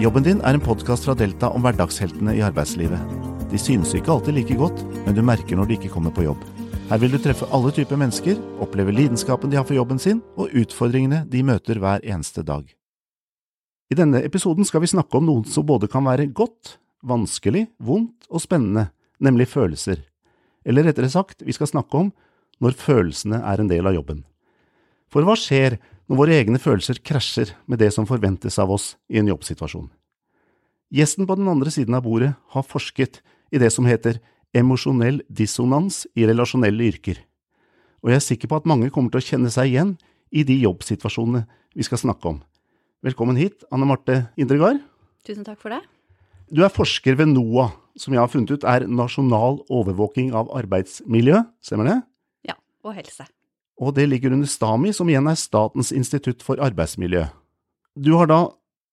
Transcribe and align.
Jobben 0.00 0.24
din 0.24 0.38
er 0.48 0.56
en 0.56 0.62
podkast 0.64 1.04
fra 1.04 1.12
Delta 1.12 1.50
om 1.52 1.60
hverdagsheltene 1.60 2.32
i 2.32 2.40
arbeidslivet. 2.40 3.00
De 3.50 3.58
synes 3.60 3.90
ikke 3.92 4.08
alltid 4.14 4.32
like 4.32 4.54
godt, 4.56 4.78
men 5.04 5.12
du 5.12 5.20
merker 5.20 5.58
når 5.58 5.68
de 5.68 5.76
ikke 5.76 5.90
kommer 5.92 6.14
på 6.16 6.24
jobb. 6.24 6.40
Her 6.88 7.02
vil 7.02 7.12
du 7.12 7.18
treffe 7.20 7.44
alle 7.52 7.68
typer 7.76 8.00
mennesker, 8.00 8.38
oppleve 8.64 8.94
lidenskapen 8.96 9.52
de 9.52 9.58
har 9.60 9.66
for 9.68 9.76
jobben 9.76 10.00
sin, 10.00 10.22
og 10.40 10.54
utfordringene 10.56 11.26
de 11.28 11.42
møter 11.44 11.82
hver 11.82 12.00
eneste 12.00 12.40
dag. 12.48 12.64
I 13.92 13.98
denne 14.00 14.22
episoden 14.24 14.64
skal 14.64 14.80
vi 14.80 14.88
snakke 14.88 15.20
om 15.20 15.28
noe 15.28 15.44
som 15.44 15.68
både 15.68 15.90
kan 15.92 16.08
være 16.08 16.30
godt, 16.32 16.78
vanskelig, 17.04 17.66
vondt 17.76 18.24
og 18.32 18.40
spennende, 18.40 18.88
nemlig 19.20 19.50
følelser. 19.52 20.00
Eller 20.64 20.88
rettere 20.88 21.12
sagt, 21.12 21.44
vi 21.44 21.52
skal 21.52 21.68
snakke 21.74 22.06
om 22.06 22.08
når 22.56 22.80
følelsene 22.80 23.44
er 23.44 23.60
en 23.60 23.68
del 23.68 23.84
av 23.84 24.00
jobben. 24.00 24.24
For 25.12 25.28
hva 25.28 25.36
skjer 25.36 25.76
når 26.10 26.18
våre 26.18 26.36
egne 26.40 26.58
følelser 26.58 26.98
krasjer 27.06 27.52
med 27.70 27.78
det 27.78 27.92
som 27.94 28.06
forventes 28.08 28.56
av 28.58 28.72
oss 28.74 28.96
i 29.06 29.20
en 29.20 29.28
jobbsituasjon. 29.30 29.86
Gjesten 30.90 31.28
på 31.28 31.36
den 31.38 31.46
andre 31.52 31.70
siden 31.70 31.94
av 31.94 32.02
bordet 32.02 32.32
har 32.50 32.66
forsket 32.66 33.20
i 33.54 33.60
det 33.62 33.70
som 33.70 33.86
heter 33.86 34.18
emosjonell 34.50 35.20
dissonans 35.30 36.02
i 36.18 36.26
relasjonelle 36.26 36.90
yrker, 36.90 37.22
og 38.02 38.10
jeg 38.10 38.18
er 38.18 38.26
sikker 38.26 38.50
på 38.50 38.58
at 38.58 38.66
mange 38.66 38.90
kommer 38.90 39.14
til 39.14 39.22
å 39.22 39.28
kjenne 39.28 39.54
seg 39.54 39.70
igjen 39.70 39.94
i 40.34 40.42
de 40.42 40.58
jobbsituasjonene 40.64 41.44
vi 41.78 41.86
skal 41.86 42.02
snakke 42.02 42.32
om. 42.34 42.42
Velkommen 43.06 43.38
hit, 43.38 43.62
Anne 43.70 43.86
Marte 43.86 44.24
Indregard. 44.34 44.82
Tusen 45.22 45.46
takk 45.46 45.62
for 45.62 45.70
det. 45.70 45.84
Du 46.50 46.64
er 46.66 46.74
forsker 46.74 47.14
ved 47.20 47.30
NOAH, 47.30 47.76
som 47.94 48.16
jeg 48.16 48.24
har 48.24 48.32
funnet 48.32 48.50
ut 48.50 48.66
er 48.66 48.90
nasjonal 48.90 49.62
overvåking 49.70 50.34
av 50.34 50.50
arbeidsmiljø, 50.58 51.44
stemmer 51.62 51.86
det? 51.86 52.00
Ja, 52.50 52.58
og 52.82 52.98
helse 52.98 53.30
og 53.80 53.94
det 53.96 54.06
ligger 54.10 54.34
under 54.36 54.48
STAMI, 54.48 54.92
som 54.92 55.08
igjen 55.08 55.28
er 55.30 55.38
Statens 55.40 55.90
institutt 55.96 56.44
for 56.44 56.60
arbeidsmiljø. 56.60 57.24
Du 57.96 58.12
har 58.18 58.28
da 58.30 58.42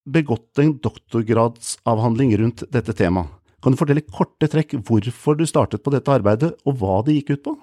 begått 0.07 0.61
en 0.63 0.77
doktorgradsavhandling 0.83 2.31
rundt 2.39 2.63
dette 2.71 2.95
temaet. 2.95 3.33
Kan 3.57 3.73
du 3.73 3.79
fortelle 3.79 4.05
korte 4.05 4.47
trekk 4.47 4.75
hvorfor 4.85 5.35
du 5.35 5.41
startet 5.49 5.81
på 5.83 5.91
dette 5.91 6.13
arbeidet, 6.13 6.51
og 6.69 6.77
hva 6.79 6.99
det 7.03 7.17
gikk 7.17 7.33
ut 7.33 7.43
på? 7.47 7.53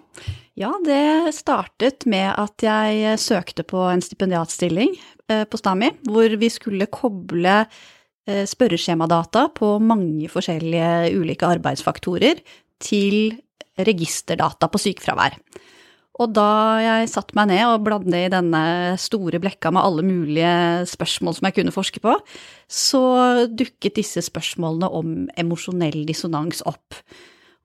Ja, 0.58 0.72
det 0.84 1.32
startet 1.36 2.04
med 2.10 2.32
at 2.34 2.64
jeg 2.66 3.14
søkte 3.22 3.64
på 3.66 3.78
en 3.88 4.02
stipendiatstilling 4.04 4.96
eh, 5.30 5.44
på 5.46 5.60
STAMI, 5.60 5.92
hvor 6.10 6.34
vi 6.40 6.50
skulle 6.52 6.90
koble 6.92 7.60
eh, 7.62 8.42
spørreskjemadata 8.50 9.46
på 9.54 9.76
mange 9.80 10.28
forskjellige 10.32 11.14
ulike 11.14 11.54
arbeidsfaktorer 11.56 12.42
til 12.82 13.38
registerdata 13.78 14.68
på 14.70 14.82
sykefravær. 14.82 15.38
Og 16.22 16.30
da 16.30 16.78
jeg 16.78 17.10
satte 17.10 17.34
meg 17.34 17.48
ned 17.50 17.64
og 17.66 17.84
bladde 17.88 18.14
i 18.14 18.30
denne 18.30 18.62
store 19.02 19.40
blekka 19.42 19.72
med 19.74 19.82
alle 19.82 20.04
mulige 20.06 20.52
spørsmål 20.86 21.34
som 21.34 21.48
jeg 21.48 21.56
kunne 21.56 21.74
forske 21.74 22.02
på, 22.04 22.14
så 22.70 23.02
dukket 23.50 23.98
disse 23.98 24.22
spørsmålene 24.22 24.90
om 24.94 25.24
emosjonell 25.40 26.04
dissonans 26.06 26.62
opp. 26.70 27.00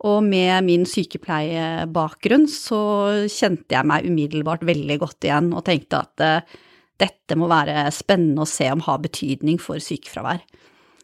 Og 0.09 0.23
med 0.25 0.64
min 0.66 0.88
sykepleiebakgrunn 0.88 2.47
så 2.50 2.81
kjente 3.30 3.75
jeg 3.75 3.89
meg 3.91 4.08
umiddelbart 4.08 4.63
veldig 4.66 4.97
godt 5.02 5.28
igjen 5.28 5.52
og 5.53 5.66
tenkte 5.67 6.00
at 6.00 6.23
uh, 6.23 6.58
dette 7.00 7.38
må 7.38 7.50
være 7.52 7.84
spennende 7.94 8.45
å 8.45 8.50
se 8.50 8.69
om 8.72 8.81
har 8.88 9.03
betydning 9.03 9.59
for 9.61 9.84
sykefravær. 9.84 10.41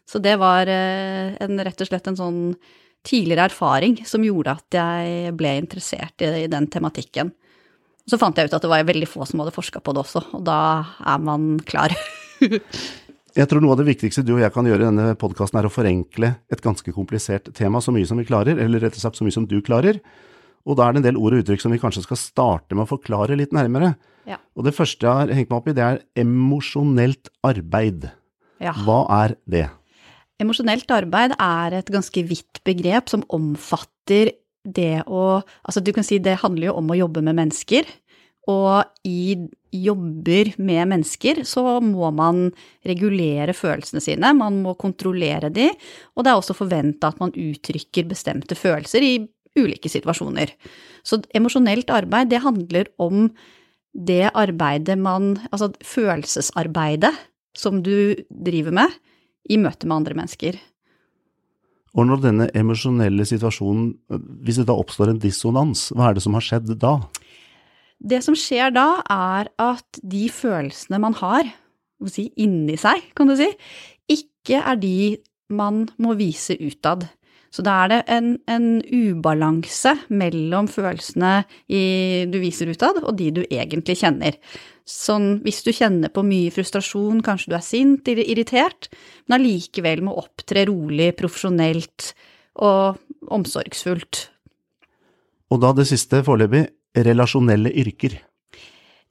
Så 0.08 0.18
det 0.24 0.34
var 0.40 0.66
uh, 0.66 1.36
en, 1.44 1.62
rett 1.62 1.84
og 1.84 1.90
slett 1.92 2.08
en 2.10 2.18
sånn 2.18 2.40
tidligere 3.06 3.48
erfaring 3.50 3.98
som 4.08 4.24
gjorde 4.24 4.56
at 4.56 4.78
jeg 4.78 5.34
ble 5.38 5.56
interessert 5.60 6.22
i, 6.24 6.46
den 6.50 6.68
tematikken. 6.72 7.32
Så 8.06 8.18
fant 8.20 8.38
jeg 8.38 8.48
ut 8.48 8.54
at 8.54 8.62
det 8.62 8.70
var 8.70 8.86
veldig 8.86 9.08
få 9.10 9.26
som 9.26 9.42
hadde 9.42 9.54
forska 9.54 9.82
på 9.82 9.94
det 9.94 10.04
også, 10.04 10.22
og 10.38 10.44
da 10.46 10.60
er 11.02 11.22
man 11.22 11.56
klar. 11.66 11.94
jeg 13.38 13.48
tror 13.50 13.62
noe 13.62 13.74
av 13.74 13.82
det 13.82 13.88
viktigste 13.88 14.24
du 14.26 14.36
og 14.36 14.44
jeg 14.44 14.54
kan 14.54 14.68
gjøre 14.68 14.84
i 14.84 14.88
denne 14.88 15.16
podkasten, 15.18 15.58
er 15.58 15.68
å 15.68 15.72
forenkle 15.72 16.36
et 16.52 16.62
ganske 16.62 16.94
komplisert 16.94 17.50
tema 17.58 17.82
så 17.82 17.94
mye 17.94 18.06
som 18.06 18.22
vi 18.22 18.28
klarer, 18.28 18.62
eller 18.62 18.86
rett 18.86 18.98
og 18.98 19.02
slett 19.02 19.18
så 19.18 19.26
mye 19.26 19.34
som 19.34 19.48
du 19.50 19.58
klarer. 19.66 19.98
Og 20.66 20.78
da 20.78 20.86
er 20.86 20.94
det 20.94 21.02
en 21.02 21.08
del 21.12 21.18
ord 21.18 21.34
og 21.34 21.42
uttrykk 21.42 21.62
som 21.62 21.74
vi 21.74 21.80
kanskje 21.82 22.04
skal 22.06 22.18
starte 22.18 22.74
med 22.74 22.86
å 22.86 22.90
forklare 22.90 23.38
litt 23.38 23.54
nærmere. 23.54 23.94
Ja. 24.26 24.40
Og 24.58 24.66
det 24.66 24.74
første 24.74 25.06
jeg 25.06 25.22
har 25.22 25.34
hengt 25.38 25.50
meg 25.52 25.60
opp 25.60 25.68
i, 25.70 25.74
det 25.76 25.84
er 25.86 26.00
emosjonelt 26.18 27.30
arbeid. 27.46 28.08
Ja. 28.62 28.74
Hva 28.86 29.04
er 29.22 29.36
det? 29.46 29.68
Emosjonelt 30.42 30.90
arbeid 30.92 31.32
er 31.40 31.78
et 31.78 31.92
ganske 31.92 32.24
vidt 32.28 32.60
begrep 32.66 33.08
som 33.12 33.24
omfatter 33.32 34.34
det 34.66 35.04
å 35.06 35.40
Altså, 35.64 35.80
du 35.80 35.92
kan 35.94 36.04
si 36.06 36.18
det 36.18 36.40
handler 36.42 36.70
jo 36.70 36.80
om 36.80 36.90
å 36.90 36.98
jobbe 36.98 37.22
med 37.24 37.38
mennesker. 37.38 37.86
Og 38.50 39.08
i 39.08 39.36
jobber 39.74 40.52
med 40.62 40.88
mennesker 40.92 41.42
så 41.48 41.78
må 41.84 42.10
man 42.14 42.46
regulere 42.86 43.56
følelsene 43.56 44.00
sine, 44.00 44.30
man 44.38 44.60
må 44.62 44.76
kontrollere 44.78 45.50
de, 45.52 45.66
og 46.14 46.24
det 46.24 46.30
er 46.30 46.38
også 46.38 46.56
forventa 46.56 47.10
at 47.10 47.18
man 47.20 47.34
uttrykker 47.34 48.06
bestemte 48.08 48.56
følelser 48.56 49.04
i 49.04 49.12
ulike 49.58 49.90
situasjoner. 49.90 50.52
Så 51.04 51.18
emosjonelt 51.36 51.90
arbeid, 51.92 52.30
det 52.30 52.44
handler 52.44 52.88
om 53.02 53.26
det 53.96 54.28
arbeidet 54.36 54.98
man 55.00 55.38
Altså 55.48 55.70
følelsesarbeidet 55.80 57.14
som 57.56 57.80
du 57.82 58.12
driver 58.28 58.74
med 58.76 58.96
i 59.48 59.58
møte 59.60 59.88
med 59.88 60.00
andre 60.00 60.16
mennesker. 60.18 60.58
Og 61.96 62.08
når 62.08 62.22
denne 62.26 62.46
emosjonelle 62.56 63.24
situasjonen, 63.28 63.94
hvis 64.44 64.60
det 64.60 64.66
da 64.68 64.76
oppstår 64.76 65.14
en 65.14 65.20
dissonans, 65.22 65.88
hva 65.96 66.10
er 66.10 66.18
det 66.18 66.24
som 66.26 66.36
har 66.36 66.44
skjedd 66.44 66.74
da? 66.82 66.98
Det 67.96 68.20
som 68.24 68.36
skjer 68.36 68.74
da, 68.76 69.00
er 69.08 69.48
at 69.62 70.00
de 70.04 70.26
følelsene 70.28 71.00
man 71.00 71.16
har, 71.22 71.48
si, 72.12 72.28
inni 72.36 72.76
seg, 72.80 73.00
kan 73.16 73.30
du 73.30 73.36
si, 73.38 73.48
ikke 74.12 74.60
er 74.60 74.76
de 74.82 74.96
man 75.48 75.86
må 76.02 76.16
vise 76.18 76.58
utad. 76.60 77.06
Så 77.54 77.64
da 77.64 77.74
er 77.84 77.92
det 77.92 77.98
en, 78.12 78.32
en 78.50 78.68
ubalanse 78.84 79.94
mellom 80.08 80.68
følelsene 80.70 81.40
i, 81.68 82.26
du 82.28 82.38
viser 82.42 82.70
utad, 82.72 83.00
og 83.02 83.16
de 83.18 83.30
du 83.38 83.42
egentlig 83.46 83.98
kjenner. 84.02 84.38
Sånn 84.86 85.40
hvis 85.42 85.64
du 85.66 85.72
kjenner 85.74 86.12
på 86.14 86.22
mye 86.26 86.52
frustrasjon, 86.54 87.22
kanskje 87.26 87.50
du 87.50 87.56
er 87.58 87.64
sint 87.66 88.06
eller 88.10 88.28
irritert, 88.28 88.90
men 89.26 89.40
allikevel 89.40 90.04
må 90.06 90.14
opptre 90.20 90.66
rolig, 90.68 91.10
profesjonelt 91.18 92.12
og 92.62 93.00
omsorgsfullt. 93.34 94.28
Og 95.50 95.62
da 95.62 95.72
det 95.76 95.88
siste 95.90 96.22
foreløpig, 96.26 96.66
relasjonelle 97.06 97.70
yrker. 97.82 98.16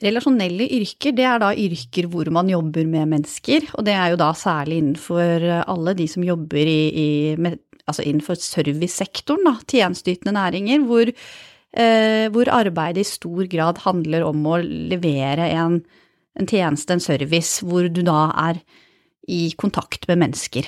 Relasjonelle 0.04 0.66
yrker, 0.76 1.14
det 1.16 1.24
er 1.24 1.40
da 1.40 1.54
yrker 1.56 2.10
hvor 2.12 2.28
man 2.36 2.50
jobber 2.52 2.88
med 2.90 3.12
mennesker, 3.14 3.70
og 3.78 3.86
det 3.88 3.94
er 3.96 4.12
jo 4.12 4.20
da 4.20 4.34
særlig 4.36 4.82
innenfor 4.82 5.46
alle 5.62 5.94
de 5.96 6.08
som 6.12 6.26
jobber 6.26 6.68
i, 6.68 6.82
i 6.92 7.10
med 7.40 7.62
altså 7.90 8.06
innenfor 8.06 8.40
servicesektoren, 8.42 9.46
da, 9.48 9.58
tjenesteytende 9.70 10.36
næringer, 10.36 10.86
hvor, 10.88 11.12
eh, 11.12 12.26
hvor, 12.34 12.50
arbeidet 12.50 13.06
i 13.06 13.10
stor 13.10 13.46
grad 13.52 13.84
handler 13.86 14.26
om 14.26 14.46
å 14.46 14.58
levere 14.64 15.50
en, 15.54 15.82
en, 16.36 16.48
tjeneste, 16.48 16.96
en 16.96 17.04
service, 17.04 17.62
hvor 17.66 17.90
du 17.90 18.02
da 18.06 18.32
er 18.50 18.62
i 19.30 19.54
kontakt 19.58 20.08
med 20.10 20.22
mennesker. 20.22 20.68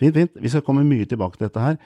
Fint, 0.00 0.14
fint. 0.16 0.32
Vi 0.40 0.50
skal 0.52 0.64
komme 0.66 0.84
mye 0.86 1.06
tilbake 1.08 1.38
til 1.38 1.48
dette 1.48 1.62
her. 1.62 1.78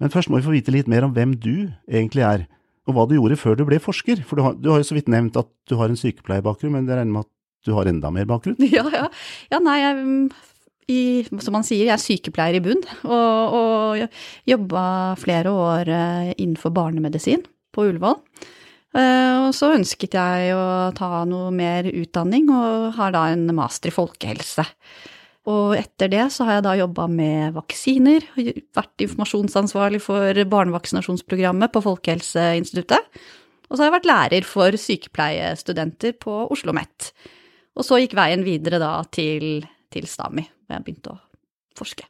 Men 0.00 0.10
først 0.10 0.30
må 0.30 0.38
vi 0.38 0.46
få 0.46 0.54
vite 0.54 0.72
litt 0.74 0.88
mer 0.90 1.04
om 1.06 1.12
hvem 1.14 1.36
du 1.38 1.70
egentlig 1.86 2.24
er, 2.26 2.46
og 2.88 2.96
hva 2.96 3.04
du 3.06 3.14
gjorde 3.14 3.38
før 3.38 3.58
du 3.58 3.66
ble 3.68 3.78
forsker. 3.82 4.22
For 4.26 4.38
du 4.38 4.46
har, 4.46 4.56
du 4.58 4.72
har 4.72 4.80
jo 4.80 4.88
så 4.88 4.96
vidt 4.96 5.10
nevnt 5.12 5.36
at 5.38 5.50
du 5.70 5.76
har 5.78 5.92
en 5.92 5.98
sykepleierbakgrunn, 5.98 6.74
men 6.74 6.88
det 6.88 6.96
regner 6.98 7.14
med 7.14 7.26
at 7.26 7.32
du 7.62 7.74
har 7.76 7.86
enda 7.86 8.10
mer 8.14 8.26
bakgrunn? 8.30 8.58
Ja, 8.76 8.84
ja. 8.90 9.06
ja 9.52 9.60
nei, 9.62 9.78
jeg 9.82 10.06
i, 10.92 11.02
som 11.42 11.56
man 11.56 11.66
sier, 11.66 11.86
jeg 11.86 11.94
er 11.94 12.02
sykepleier 12.02 12.58
i 12.58 12.64
bunn, 12.64 12.82
og, 13.06 13.56
og 13.58 14.18
jobba 14.48 14.84
flere 15.20 15.52
år 15.52 15.92
eh, 15.92 16.32
innenfor 16.36 16.74
barnemedisin 16.76 17.44
på 17.72 17.88
Ullevål. 17.88 18.20
Eh, 18.92 19.36
og 19.46 19.50
så 19.56 19.72
ønsket 19.78 20.18
jeg 20.18 20.52
å 20.56 20.92
ta 20.96 21.24
noe 21.28 21.50
mer 21.54 21.88
utdanning, 21.88 22.50
og 22.52 22.92
har 22.98 23.16
da 23.16 23.26
en 23.32 23.48
master 23.56 23.92
i 23.92 23.96
folkehelse. 23.96 24.66
Og 25.50 25.74
etter 25.74 26.10
det 26.12 26.28
så 26.30 26.46
har 26.46 26.60
jeg 26.60 26.66
da 26.68 26.76
jobba 26.78 27.08
med 27.10 27.56
vaksiner, 27.56 28.28
vært 28.76 29.02
informasjonsansvarlig 29.08 29.98
for 30.04 30.38
barnevaksinasjonsprogrammet 30.52 31.72
på 31.74 31.82
Folkehelseinstituttet. 31.82 33.22
Og 33.66 33.74
så 33.74 33.82
har 33.82 33.88
jeg 33.88 33.96
vært 33.96 34.10
lærer 34.10 34.46
for 34.46 34.76
sykepleiestudenter 34.78 36.14
på 36.20 36.34
Oslo 36.44 36.70
OsloMet. 36.70 37.08
Og 37.72 37.86
så 37.88 38.02
gikk 38.02 38.14
veien 38.18 38.44
videre 38.44 38.78
da 38.82 38.98
til, 39.08 39.64
til 39.92 40.08
STAMI 40.08 40.44
hvor 40.48 40.76
jeg 40.76 40.86
begynte 40.86 41.14
å 41.14 41.20
forske. 41.78 42.08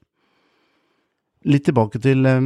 Litt 1.48 1.66
tilbake 1.66 2.00
til 2.02 2.26
eh, 2.28 2.40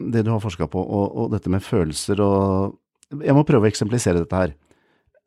det 0.00 0.24
du 0.24 0.32
har 0.32 0.42
forska 0.42 0.68
på, 0.70 0.80
og, 0.80 1.06
og, 1.10 1.30
dette 1.34 1.50
med 1.52 1.64
følelser 1.64 2.22
og 2.24 2.78
Jeg 3.10 3.34
må 3.34 3.42
prøve 3.42 3.66
å 3.66 3.70
eksemplisere 3.70 4.20
dette 4.22 4.38
her. 4.38 4.52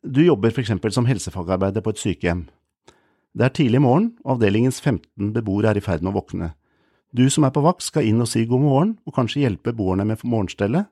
Du 0.04 0.22
jobber 0.24 0.54
f.eks. 0.54 0.72
som 0.96 1.04
helsefagarbeider 1.04 1.84
på 1.84 1.92
et 1.92 2.00
sykehjem. 2.00 2.46
Det 3.36 3.44
er 3.44 3.52
tidlig 3.52 3.82
morgen, 3.84 4.14
og 4.24 4.38
avdelingens 4.38 4.80
15 4.80 5.34
beboere 5.36 5.74
er 5.74 5.80
i 5.80 5.84
ferd 5.84 6.00
med 6.00 6.14
å 6.14 6.22
våkne. 6.22 6.54
Du 7.12 7.26
som 7.30 7.44
er 7.44 7.52
på 7.52 7.64
vakt 7.66 7.84
skal 7.84 8.08
inn 8.08 8.24
og 8.24 8.30
si 8.32 8.46
god 8.48 8.64
morgen, 8.64 8.94
og 9.04 9.18
kanskje 9.18 9.44
hjelpe 9.44 9.74
beboerne 9.74 10.06
med 10.08 10.24
morgenstellet. 10.24 10.88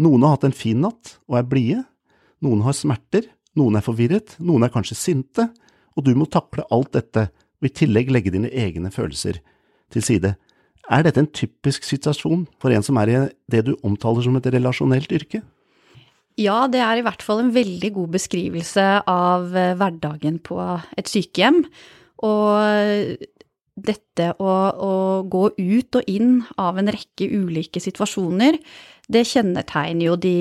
Noen 0.00 0.24
har 0.24 0.38
hatt 0.38 0.46
en 0.48 0.56
fin 0.56 0.80
natt 0.80 1.18
og 1.28 1.36
er 1.42 1.50
blide. 1.50 1.82
Noen 2.40 2.64
har 2.64 2.78
smerter, 2.78 3.28
noen 3.58 3.76
er 3.76 3.84
forvirret, 3.84 4.38
noen 4.40 4.64
er 4.64 4.72
kanskje 4.72 4.96
sinte, 4.96 5.50
og 5.92 6.06
du 6.06 6.14
må 6.16 6.24
takle 6.30 6.64
alt 6.72 6.94
dette 6.96 7.28
og 7.60 7.68
i 7.68 7.74
tillegg 7.82 8.10
legge 8.12 8.32
dine 8.34 8.50
egne 8.50 8.92
følelser 8.92 9.40
til 9.92 10.04
side. 10.06 10.34
Er 10.90 11.06
dette 11.06 11.22
en 11.22 11.30
typisk 11.30 11.84
situasjon 11.86 12.46
for 12.62 12.74
en 12.74 12.84
som 12.84 12.98
er 12.98 13.12
i 13.12 13.18
det 13.52 13.64
du 13.68 13.74
omtaler 13.86 14.24
som 14.26 14.38
et 14.38 14.48
relasjonelt 14.50 15.12
yrke? 15.14 15.42
Ja, 16.40 16.64
det 16.70 16.80
er 16.80 16.98
i 16.98 17.04
hvert 17.04 17.22
fall 17.22 17.42
en 17.44 17.52
veldig 17.54 17.90
god 17.98 18.14
beskrivelse 18.16 18.86
av 19.10 19.50
eh, 19.52 19.74
hverdagen 19.76 20.38
på 20.42 20.56
et 20.98 21.10
sykehjem. 21.10 21.64
Og 22.24 23.20
dette 23.86 24.30
å, 24.38 24.54
å, 24.70 24.94
gå 25.30 25.44
ut 25.56 25.98
og 25.98 26.10
inn 26.10 26.40
av 26.60 26.80
en 26.80 26.90
rekke 26.92 27.28
ulike 27.30 27.82
situasjoner, 27.82 28.58
det 29.10 29.24
kjennetegner 29.26 30.06
jo 30.06 30.16
de 30.20 30.34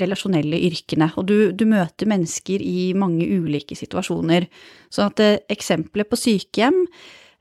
relasjonelle 0.00 0.58
yrkene. 0.66 1.12
Og 1.20 1.28
du, 1.28 1.36
du 1.54 1.66
møter 1.70 2.10
mennesker 2.10 2.62
i 2.64 2.90
mange 2.98 3.26
ulike 3.28 3.76
situasjoner. 3.78 4.48
Så 4.90 5.06
at 5.06 5.22
eh, 5.22 5.38
eksempelet 5.52 6.10
på 6.10 6.18
sykehjem 6.18 6.80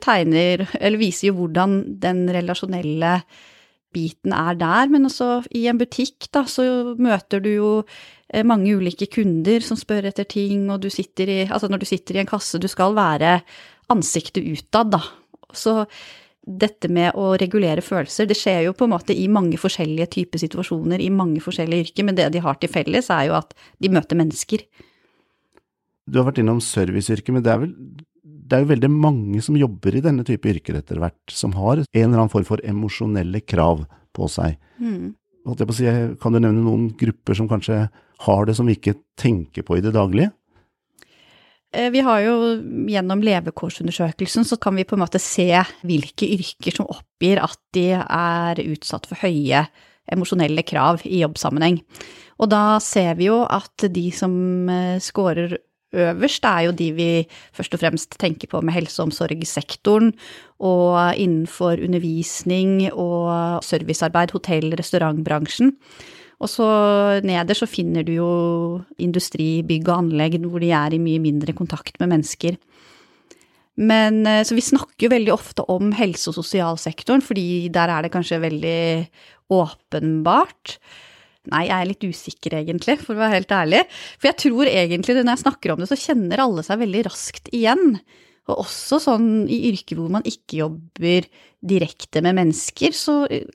tegner, 0.04 0.68
eller 0.80 1.02
viser 1.02 1.31
jo 1.31 1.40
hvordan 1.40 1.80
den 2.04 2.28
relasjonelle 2.36 3.18
biten 3.94 4.34
er 4.34 4.58
der, 4.58 4.90
men 4.92 5.08
også 5.08 5.44
i 5.56 5.68
en 5.69 5.80
butikk, 5.80 6.28
da, 6.34 6.46
så 6.50 6.96
møter 6.98 7.42
du 7.44 7.50
jo 7.52 7.72
eh, 8.34 8.46
mange 8.46 8.74
ulike 8.74 9.08
kunder 9.14 9.64
som 9.66 9.78
spør 9.80 10.10
etter 10.10 10.28
ting, 10.30 10.66
og 10.74 10.81
du 10.84 10.90
sitter 10.94 11.30
i 11.30 11.40
Altså 11.46 11.69
når 11.69 11.84
du 11.84 11.90
sitter 11.90 12.18
i 12.18 12.24
en 12.24 12.30
kasse, 12.30 12.62
du 12.62 12.69
skal 12.72 12.98
være 12.98 13.40
ansiktet 13.91 14.44
utad, 14.44 14.94
da. 14.94 15.01
Så 15.53 15.83
dette 16.44 16.89
med 16.91 17.15
å 17.15 17.33
regulere 17.39 17.83
følelser, 17.83 18.27
det 18.27 18.35
skjer 18.35 18.65
jo 18.68 18.74
på 18.75 18.88
en 18.88 18.94
måte 18.95 19.15
i 19.15 19.30
mange 19.31 19.59
forskjellige 19.59 20.09
typer 20.18 20.41
situasjoner, 20.44 21.00
i 21.00 21.12
mange 21.13 21.39
forskjellige 21.44 21.88
yrker, 21.88 22.07
men 22.07 22.18
det 22.19 22.30
de 22.35 22.41
har 22.44 22.57
til 22.59 22.71
felles, 22.71 23.07
er 23.13 23.30
jo 23.30 23.38
at 23.39 23.53
de 23.80 23.91
møter 23.94 24.19
mennesker. 24.19 24.65
Du 26.03 26.19
har 26.19 26.27
vært 26.27 26.41
innom 26.44 26.59
serviceyrket, 26.63 27.31
men 27.31 27.45
det 27.45 27.53
er 27.53 27.63
vel 27.63 27.77
det 28.44 28.57
er 28.57 28.63
jo 28.65 28.74
veldig 28.74 28.89
mange 28.91 29.41
som 29.41 29.56
jobber 29.57 29.95
i 29.95 30.03
denne 30.03 30.24
type 30.27 30.50
yrker 30.51 30.75
etter 30.77 31.00
hvert, 31.01 31.31
som 31.31 31.56
har 31.57 31.80
en 31.80 31.88
eller 32.03 32.19
annen 32.19 32.31
form 32.31 32.45
for 32.47 32.62
emosjonelle 32.68 33.39
krav 33.47 33.85
på 34.13 34.27
seg. 34.30 34.57
Mm. 34.83 35.13
Kan 36.21 36.35
du 36.35 36.39
nevne 36.39 36.62
noen 36.62 36.89
grupper 37.00 37.38
som 37.39 37.47
kanskje 37.50 37.85
har 38.27 38.45
det 38.47 38.56
som 38.57 38.68
vi 38.69 38.75
ikke 38.77 38.97
tenker 39.19 39.65
på 39.65 39.80
i 39.80 39.83
det 39.83 39.95
daglige? 39.95 40.31
Eh, 41.74 41.90
vi 41.90 42.04
har 42.06 42.22
jo 42.22 42.36
gjennom 42.90 43.24
levekårsundersøkelsen 43.25 44.46
så 44.46 44.60
kan 44.62 44.78
vi 44.78 44.86
på 44.86 44.98
en 44.98 45.04
måte 45.04 45.22
se 45.22 45.50
hvilke 45.81 46.30
yrker 46.36 46.78
som 46.78 46.90
oppgir 46.92 47.42
at 47.42 47.58
de 47.74 47.90
er 47.98 48.62
utsatt 48.68 49.10
for 49.10 49.25
høye 49.25 49.66
emosjonelle 50.14 50.66
krav 50.68 51.02
i 51.08 51.24
jobbsammenheng. 51.24 51.80
Og 52.44 52.50
da 52.52 52.78
ser 52.84 53.16
vi 53.18 53.30
jo 53.30 53.42
at 53.48 53.88
de 53.94 54.10
som 54.14 54.34
eh, 54.70 55.00
scorer 55.02 55.58
øverst 55.94 56.46
er 56.50 56.66
jo 56.68 56.74
de 56.74 56.90
vi 56.98 57.10
først 57.54 57.76
og 57.78 57.84
fremst 57.84 58.18
tenker 58.22 58.50
på 58.50 58.62
med 58.66 58.74
helse- 58.74 59.02
og 59.02 59.12
omsorgssektoren, 59.12 60.14
og 60.58 60.98
innenfor 61.22 61.78
undervisning 61.86 62.90
og 62.92 63.62
servicearbeid, 63.66 64.34
hotell- 64.34 64.74
og 64.74 64.80
restaurantbransjen. 64.81 65.76
Og 66.44 66.51
så 66.51 66.68
neder 67.24 67.56
så 67.56 67.69
finner 67.69 68.04
du 68.04 68.18
jo 68.18 68.31
industri, 69.01 69.63
bygg 69.66 69.88
og 69.88 70.01
anlegg, 70.01 70.42
hvor 70.44 70.63
de 70.63 70.74
er 70.75 70.95
i 70.95 71.01
mye 71.01 71.22
mindre 71.24 71.56
kontakt 71.56 72.00
med 72.01 72.12
mennesker. 72.12 72.57
Men 73.80 74.25
eh, 74.30 74.44
Så 74.45 74.57
vi 74.57 74.66
snakker 74.66 75.07
jo 75.07 75.13
veldig 75.13 75.34
ofte 75.34 75.66
om 75.72 75.94
helse- 75.98 76.30
og 76.30 76.38
sosialsektoren, 76.38 77.24
fordi 77.25 77.69
der 77.74 77.90
er 77.90 78.06
det 78.06 78.13
kanskje 78.13 78.44
veldig 78.44 78.84
åpenbart. 79.54 80.78
Nei, 81.51 81.66
jeg 81.68 81.75
er 81.75 81.90
litt 81.90 82.06
usikker 82.07 82.57
egentlig, 82.60 83.00
for 83.01 83.16
å 83.16 83.24
være 83.24 83.40
helt 83.40 83.56
ærlig. 83.56 83.81
For 84.16 84.30
jeg 84.30 84.40
tror 84.45 84.69
egentlig 84.69 85.18
når 85.19 85.34
jeg 85.34 85.44
snakker 85.44 85.74
om 85.74 85.81
det, 85.81 85.90
så 85.92 86.00
kjenner 86.00 86.44
alle 86.44 86.63
seg 86.63 86.80
veldig 86.84 87.01
raskt 87.10 87.50
igjen. 87.51 87.98
Og 88.51 88.63
også 88.66 89.00
sånn 89.04 89.28
i 89.51 89.60
yrker 89.72 90.00
hvor 90.00 90.12
man 90.12 90.25
ikke 90.28 90.62
jobber 90.62 91.28
direkte 91.63 92.24
med 92.24 92.38
mennesker, 92.40 92.95
så 92.95 93.24
eh, 93.31 93.48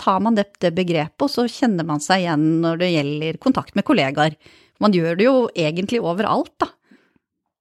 tar 0.00 0.20
man 0.24 0.36
det, 0.38 0.48
det 0.62 0.72
begrepet, 0.76 1.26
og 1.26 1.30
så 1.30 1.46
kjenner 1.50 1.86
man 1.86 2.02
seg 2.02 2.24
igjen 2.24 2.46
når 2.64 2.80
det 2.82 2.92
gjelder 2.94 3.40
kontakt 3.42 3.76
med 3.78 3.86
kollegaer. 3.86 4.36
Man 4.82 4.94
gjør 4.94 5.18
det 5.18 5.26
jo 5.28 5.36
egentlig 5.54 6.02
overalt, 6.02 6.52
da. 6.62 6.70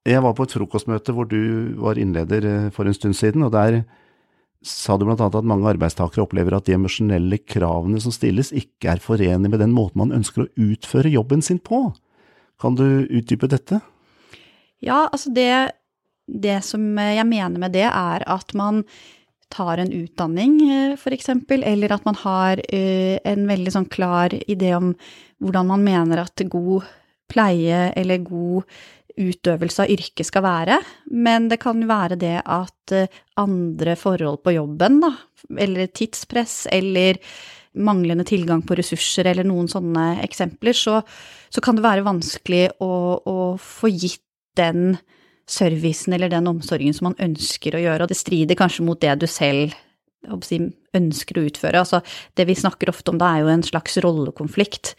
Jeg 0.04 0.20
var 0.20 0.34
på 0.36 0.44
et 0.44 0.54
frokostmøte 0.58 1.14
hvor 1.16 1.28
du 1.32 1.76
var 1.80 2.00
innleder 2.00 2.48
eh, 2.48 2.72
for 2.76 2.90
en 2.90 2.96
stund 2.96 3.16
siden, 3.16 3.46
og 3.46 3.54
der 3.54 3.84
sa 4.64 4.96
du 4.96 5.06
blant 5.06 5.22
annet 5.24 5.38
at 5.40 5.48
mange 5.48 5.68
arbeidstakere 5.72 6.24
opplever 6.24 6.56
at 6.56 6.68
de 6.68 6.76
emosjonelle 6.76 7.40
kravene 7.44 8.00
som 8.04 8.12
stilles, 8.16 8.52
ikke 8.56 8.96
er 8.96 9.04
forenlig 9.04 9.52
med 9.52 9.64
den 9.64 9.76
måten 9.76 10.04
man 10.04 10.16
ønsker 10.16 10.46
å 10.46 10.52
utføre 10.72 11.12
jobben 11.12 11.44
sin 11.44 11.60
på. 11.64 11.86
Kan 12.60 12.76
du 12.80 13.04
utdype 13.08 13.50
dette? 13.52 13.82
Ja, 14.84 15.06
altså 15.10 15.32
det, 15.36 15.76
det 16.28 16.62
som 16.68 16.84
jeg 17.00 17.28
mener 17.28 17.60
med 17.60 17.76
det, 17.76 17.88
er 17.88 18.24
at 18.28 18.56
man 18.56 18.84
tar 19.54 19.84
en 19.84 19.94
utdanning, 19.94 20.58
f.eks., 20.66 21.04
for 21.04 21.16
eksempel, 21.16 21.64
eller 21.68 21.94
at 21.94 22.08
man 22.08 22.18
har 22.24 22.62
eh, 22.68 23.20
en 23.30 23.46
veldig 23.50 23.76
sånn 23.76 23.90
klar 23.92 24.34
idé 24.48 24.74
om 24.78 24.92
hvordan 25.44 25.70
man 25.70 25.86
mener 25.86 26.24
at 26.24 26.44
god 26.50 26.88
pleie 27.32 27.88
eller 27.98 28.26
god 28.26 28.68
utøvelse 29.20 29.84
av 29.84 29.92
yrket 29.94 30.26
skal 30.26 30.46
være, 30.46 30.80
men 31.14 31.50
det 31.52 31.60
kan 31.62 31.84
være 31.90 32.18
det 32.22 32.40
at 32.42 32.94
eh, 32.96 33.20
andre 33.42 33.98
forhold 34.00 34.42
på 34.44 34.56
jobben, 34.56 35.02
da, 35.04 35.12
eller 35.62 35.92
tidspress, 35.94 36.64
eller 36.74 37.20
manglende 37.74 38.26
tilgang 38.28 38.62
på 38.66 38.78
ressurser, 38.78 39.30
eller 39.30 39.48
noen 39.48 39.70
sånne 39.70 40.20
eksempler, 40.26 40.78
så, 40.78 41.00
så 41.50 41.64
kan 41.64 41.78
det 41.78 41.86
være 41.86 42.06
vanskelig 42.06 42.68
å, 42.84 42.94
å, 43.18 43.38
få 43.62 43.90
gitt 43.90 44.22
den 44.58 44.96
servicen 45.50 46.13
eller 46.16 46.31
den 46.31 46.48
omsorgen 46.48 46.94
som 46.95 47.10
man 47.10 47.18
ønsker 47.22 47.75
å 47.75 47.81
gjøre, 47.84 48.06
og 48.06 48.12
det 48.12 48.19
strider 48.19 48.60
kanskje 48.60 48.86
mot 48.88 49.01
det 49.01 49.16
du 49.22 49.28
selv 49.28 49.75
ønsker 50.24 51.40
å 51.40 51.44
utføre. 51.50 51.81
Altså, 51.81 52.00
det 52.40 52.45
vi 52.48 52.56
snakker 52.56 52.94
ofte 52.94 53.12
om 53.12 53.19
da, 53.19 53.34
er 53.34 53.44
jo 53.44 53.51
en 53.51 53.66
slags 53.68 53.98
rollekonflikt. 54.06 54.94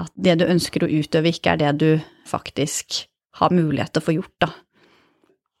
At 0.00 0.12
det 0.16 0.38
du 0.40 0.46
ønsker 0.48 0.86
å 0.86 0.88
utøve, 0.88 1.34
ikke 1.34 1.52
er 1.52 1.60
det 1.60 1.72
du 1.82 1.90
faktisk 2.30 3.02
har 3.42 3.52
mulighet 3.52 3.92
til 3.92 4.00
å 4.00 4.06
få 4.06 4.16
gjort, 4.16 4.36
da. 4.40 4.50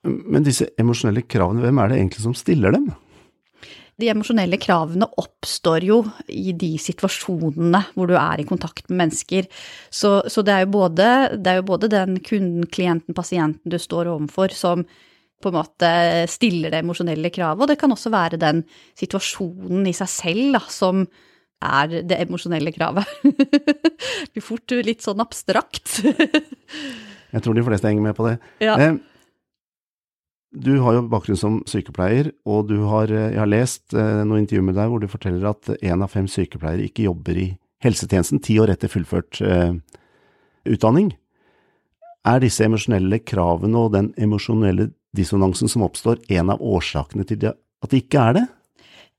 Men 0.08 0.46
disse 0.46 0.70
emosjonelle 0.80 1.26
kravene, 1.28 1.60
hvem 1.60 1.82
er 1.82 1.92
det 1.92 1.98
egentlig 2.00 2.24
som 2.24 2.36
stiller 2.38 2.72
dem? 2.72 2.88
De 4.00 4.08
emosjonelle 4.12 4.58
kravene 4.60 5.08
oppstår 5.20 5.84
jo 5.84 6.00
i 6.28 6.54
de 6.56 6.72
situasjonene 6.80 7.82
hvor 7.94 8.10
du 8.10 8.16
er 8.18 8.40
i 8.40 8.48
kontakt 8.48 8.88
med 8.88 9.04
mennesker. 9.04 9.48
Så, 9.92 10.16
så 10.30 10.44
det, 10.46 10.56
er 10.56 10.72
både, 10.72 11.06
det, 11.36 11.52
er 11.52 11.60
jo 11.60 11.68
både, 11.70 11.90
den 11.92 12.18
kunden, 12.24 12.66
klienten, 12.72 13.16
pasienten 13.16 13.72
du 13.72 13.78
står 13.80 14.10
overfor 14.14 14.56
som 14.56 14.86
på 15.40 15.48
en 15.48 15.56
måte 15.56 15.90
stiller 16.28 16.72
det 16.72 16.82
emosjonelle 16.82 17.30
kravet, 17.32 17.64
og 17.64 17.70
det 17.70 17.78
kan 17.80 17.92
også 17.94 18.12
være 18.12 18.40
den 18.40 18.60
situasjonen 19.00 19.86
i 19.88 19.94
seg 19.96 20.10
selv 20.12 20.58
da, 20.58 20.60
som 20.68 21.06
er 21.60 22.00
det 22.08 22.18
emosjonelle 22.24 22.72
kravet. 22.76 23.08
det 23.24 24.32
blir 24.34 24.44
fort 24.44 24.76
litt 24.84 25.04
sånn 25.04 25.20
abstrakt. 25.24 26.00
Jeg 27.32 27.44
tror 27.44 27.56
de 27.56 27.64
fleste 27.64 27.88
henger 27.88 28.04
med 28.04 28.16
på 28.18 28.26
det. 28.26 28.36
Ja. 28.64 28.74
Eh, 28.80 28.96
du 30.50 30.80
har 30.82 30.96
jo 30.96 31.06
bakgrunn 31.10 31.38
som 31.38 31.58
sykepleier, 31.70 32.32
og 32.48 32.68
du 32.70 32.82
har, 32.90 33.10
eh, 33.10 33.30
jeg 33.34 33.38
har 33.38 33.50
lest 33.50 33.94
eh, 33.94 34.22
noen 34.26 34.42
intervjuer 34.42 34.66
med 34.66 34.78
deg 34.78 34.90
hvor 34.90 35.00
du 35.02 35.06
forteller 35.10 35.46
at 35.52 35.70
én 35.78 36.02
av 36.02 36.10
fem 36.10 36.26
sykepleiere 36.26 36.88
ikke 36.88 37.06
jobber 37.06 37.38
i 37.38 37.48
helsetjenesten 37.84 38.42
ti 38.42 38.58
år 38.60 38.74
etter 38.74 38.90
fullført 38.90 39.40
eh, 39.46 39.78
utdanning. 40.66 41.12
Er 42.26 42.42
disse 42.42 42.66
emosjonelle 42.66 43.22
kravene 43.22 43.78
og 43.78 43.94
den 43.94 44.10
emosjonelle 44.20 44.90
dissonansen 45.16 45.70
som 45.70 45.86
oppstår, 45.86 46.18
en 46.28 46.50
av 46.52 46.60
årsakene 46.60 47.24
til 47.26 47.46
at 47.46 47.90
det 47.90 48.04
ikke 48.04 48.26
er 48.26 48.36
det? 48.40 48.48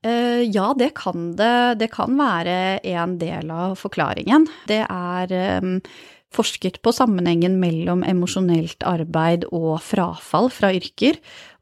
Uh, 0.02 0.42
ja, 0.50 0.72
det 0.74 0.92
kan 0.98 1.32
det. 1.38 1.78
Det 1.78 1.88
kan 1.94 2.14
være 2.18 2.80
en 2.90 3.18
del 3.20 3.50
av 3.54 3.76
forklaringen. 3.78 4.48
Det 4.66 4.80
er 4.82 5.34
forsket 6.34 6.80
på 6.84 6.92
sammenhengen 6.94 7.58
mellom 7.62 8.04
emosjonelt 8.06 8.84
arbeid 8.88 9.46
og 9.52 9.76
frafall 9.84 10.50
fra 10.52 10.72
yrker. 10.74 11.18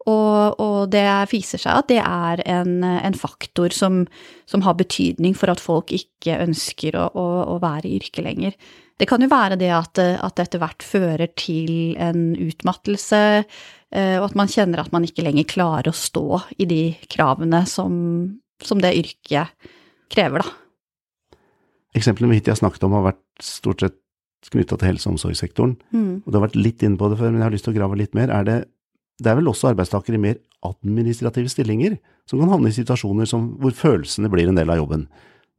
Og, 0.08 0.56
og, 0.56 0.78
det 0.92 1.04
viser 1.28 1.60
seg 1.60 1.82
at 1.82 1.90
det 1.90 1.98
er 2.00 2.40
en, 2.48 2.80
en 2.84 3.16
faktor 3.16 3.74
som, 3.76 4.06
som, 4.48 4.62
har 4.64 4.78
betydning 4.78 5.34
for 5.36 5.52
at 5.52 5.60
folk 5.60 5.92
ikke 5.92 6.38
ønsker 6.40 6.96
å, 6.96 7.10
å, 7.12 7.26
å 7.56 7.58
være 7.60 7.90
i 7.90 7.98
yrket 7.98 8.24
lenger. 8.24 8.56
Det 9.00 9.08
kan 9.08 9.22
jo 9.22 9.30
være 9.32 9.56
det 9.60 9.70
at, 9.72 10.00
at 10.00 10.36
det 10.36 10.46
etter 10.46 10.60
hvert 10.60 10.84
fører 10.84 11.30
til 11.38 11.94
en 12.00 12.32
utmattelse, 12.36 13.20
eh, 13.96 14.16
og 14.20 14.30
at 14.30 14.38
man 14.40 14.50
kjenner 14.52 14.82
at 14.82 14.92
man 14.92 15.06
ikke 15.08 15.24
lenger 15.24 15.48
klarer 15.48 15.92
å 15.92 15.96
stå 15.96 16.42
i 16.60 16.68
de 16.68 16.82
kravene 17.08 17.62
som, 17.68 17.94
som 18.60 18.80
det 18.80 18.96
yrket 19.00 19.70
krever, 20.12 20.44
da. 20.44 20.56
Eksemplene 21.96 22.30
vi 22.30 22.38
hittil 22.38 22.54
har 22.54 22.60
snakket 22.60 22.84
om, 22.86 22.98
har 22.98 23.08
vært 23.08 23.24
stort 23.42 23.82
sett 23.82 23.96
knytta 24.48 24.78
til 24.78 24.88
helse- 24.88 25.08
og 25.08 25.16
omsorgssektoren. 25.16 25.74
Mm. 25.92 26.22
Og 26.24 26.28
du 26.28 26.38
har 26.38 26.46
vært 26.46 26.58
litt 26.58 26.84
inne 26.86 26.96
på 27.00 27.10
det 27.10 27.18
før, 27.20 27.32
men 27.32 27.42
jeg 27.42 27.48
har 27.48 27.56
lyst 27.56 27.66
til 27.68 27.74
å 27.74 27.78
grave 27.78 27.98
litt 28.00 28.14
mer. 28.16 28.32
Er 28.32 28.46
det, 28.46 28.58
det 29.20 29.30
er 29.30 29.36
vel 29.36 29.50
også 29.52 29.72
arbeidstakere 29.72 30.16
i 30.16 30.22
mer 30.22 30.38
administrative 30.66 31.52
stillinger 31.52 31.98
som 32.28 32.40
kan 32.40 32.52
havne 32.52 32.70
i 32.70 32.76
situasjoner 32.76 33.28
som, 33.28 33.52
hvor 33.60 33.74
følelsene 33.76 34.30
blir 34.32 34.48
en 34.48 34.58
del 34.58 34.72
av 34.72 34.80
jobben. 34.80 35.06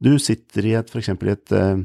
Du 0.02 0.16
sitter 0.18 0.66
i 0.66 0.74
et, 0.78 0.90
for 0.90 1.02
eksempel 1.02 1.30
i 1.30 1.36
et 1.36 1.54
uh, 1.54 1.78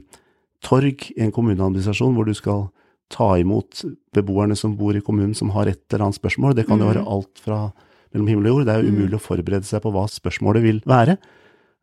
torg 0.65 1.09
i 1.13 1.21
en 1.25 1.33
kommuneadministrasjon 1.33 2.15
hvor 2.17 2.25
du 2.25 2.33
skal 2.37 2.67
ta 3.13 3.29
imot 3.39 3.83
beboerne 4.15 4.57
som 4.57 4.73
bor 4.77 4.97
i 4.97 5.03
kommunen 5.03 5.35
som 5.37 5.53
har 5.55 5.69
et 5.69 5.83
eller 5.91 6.07
annet 6.07 6.19
spørsmål. 6.19 6.55
Det 6.57 6.65
kan 6.67 6.81
jo 6.81 6.87
mm. 6.87 6.91
være 6.95 7.05
alt 7.07 7.43
fra 7.43 7.59
mellom 8.13 8.29
himmel 8.31 8.49
og 8.49 8.55
jord. 8.55 8.67
Det 8.67 8.73
er 8.73 8.83
jo 8.83 8.95
umulig 8.95 9.19
å 9.19 9.23
forberede 9.23 9.67
seg 9.67 9.83
på 9.83 9.93
hva 9.95 10.05
spørsmålet 10.11 10.65
vil 10.65 10.81
være. 10.87 11.17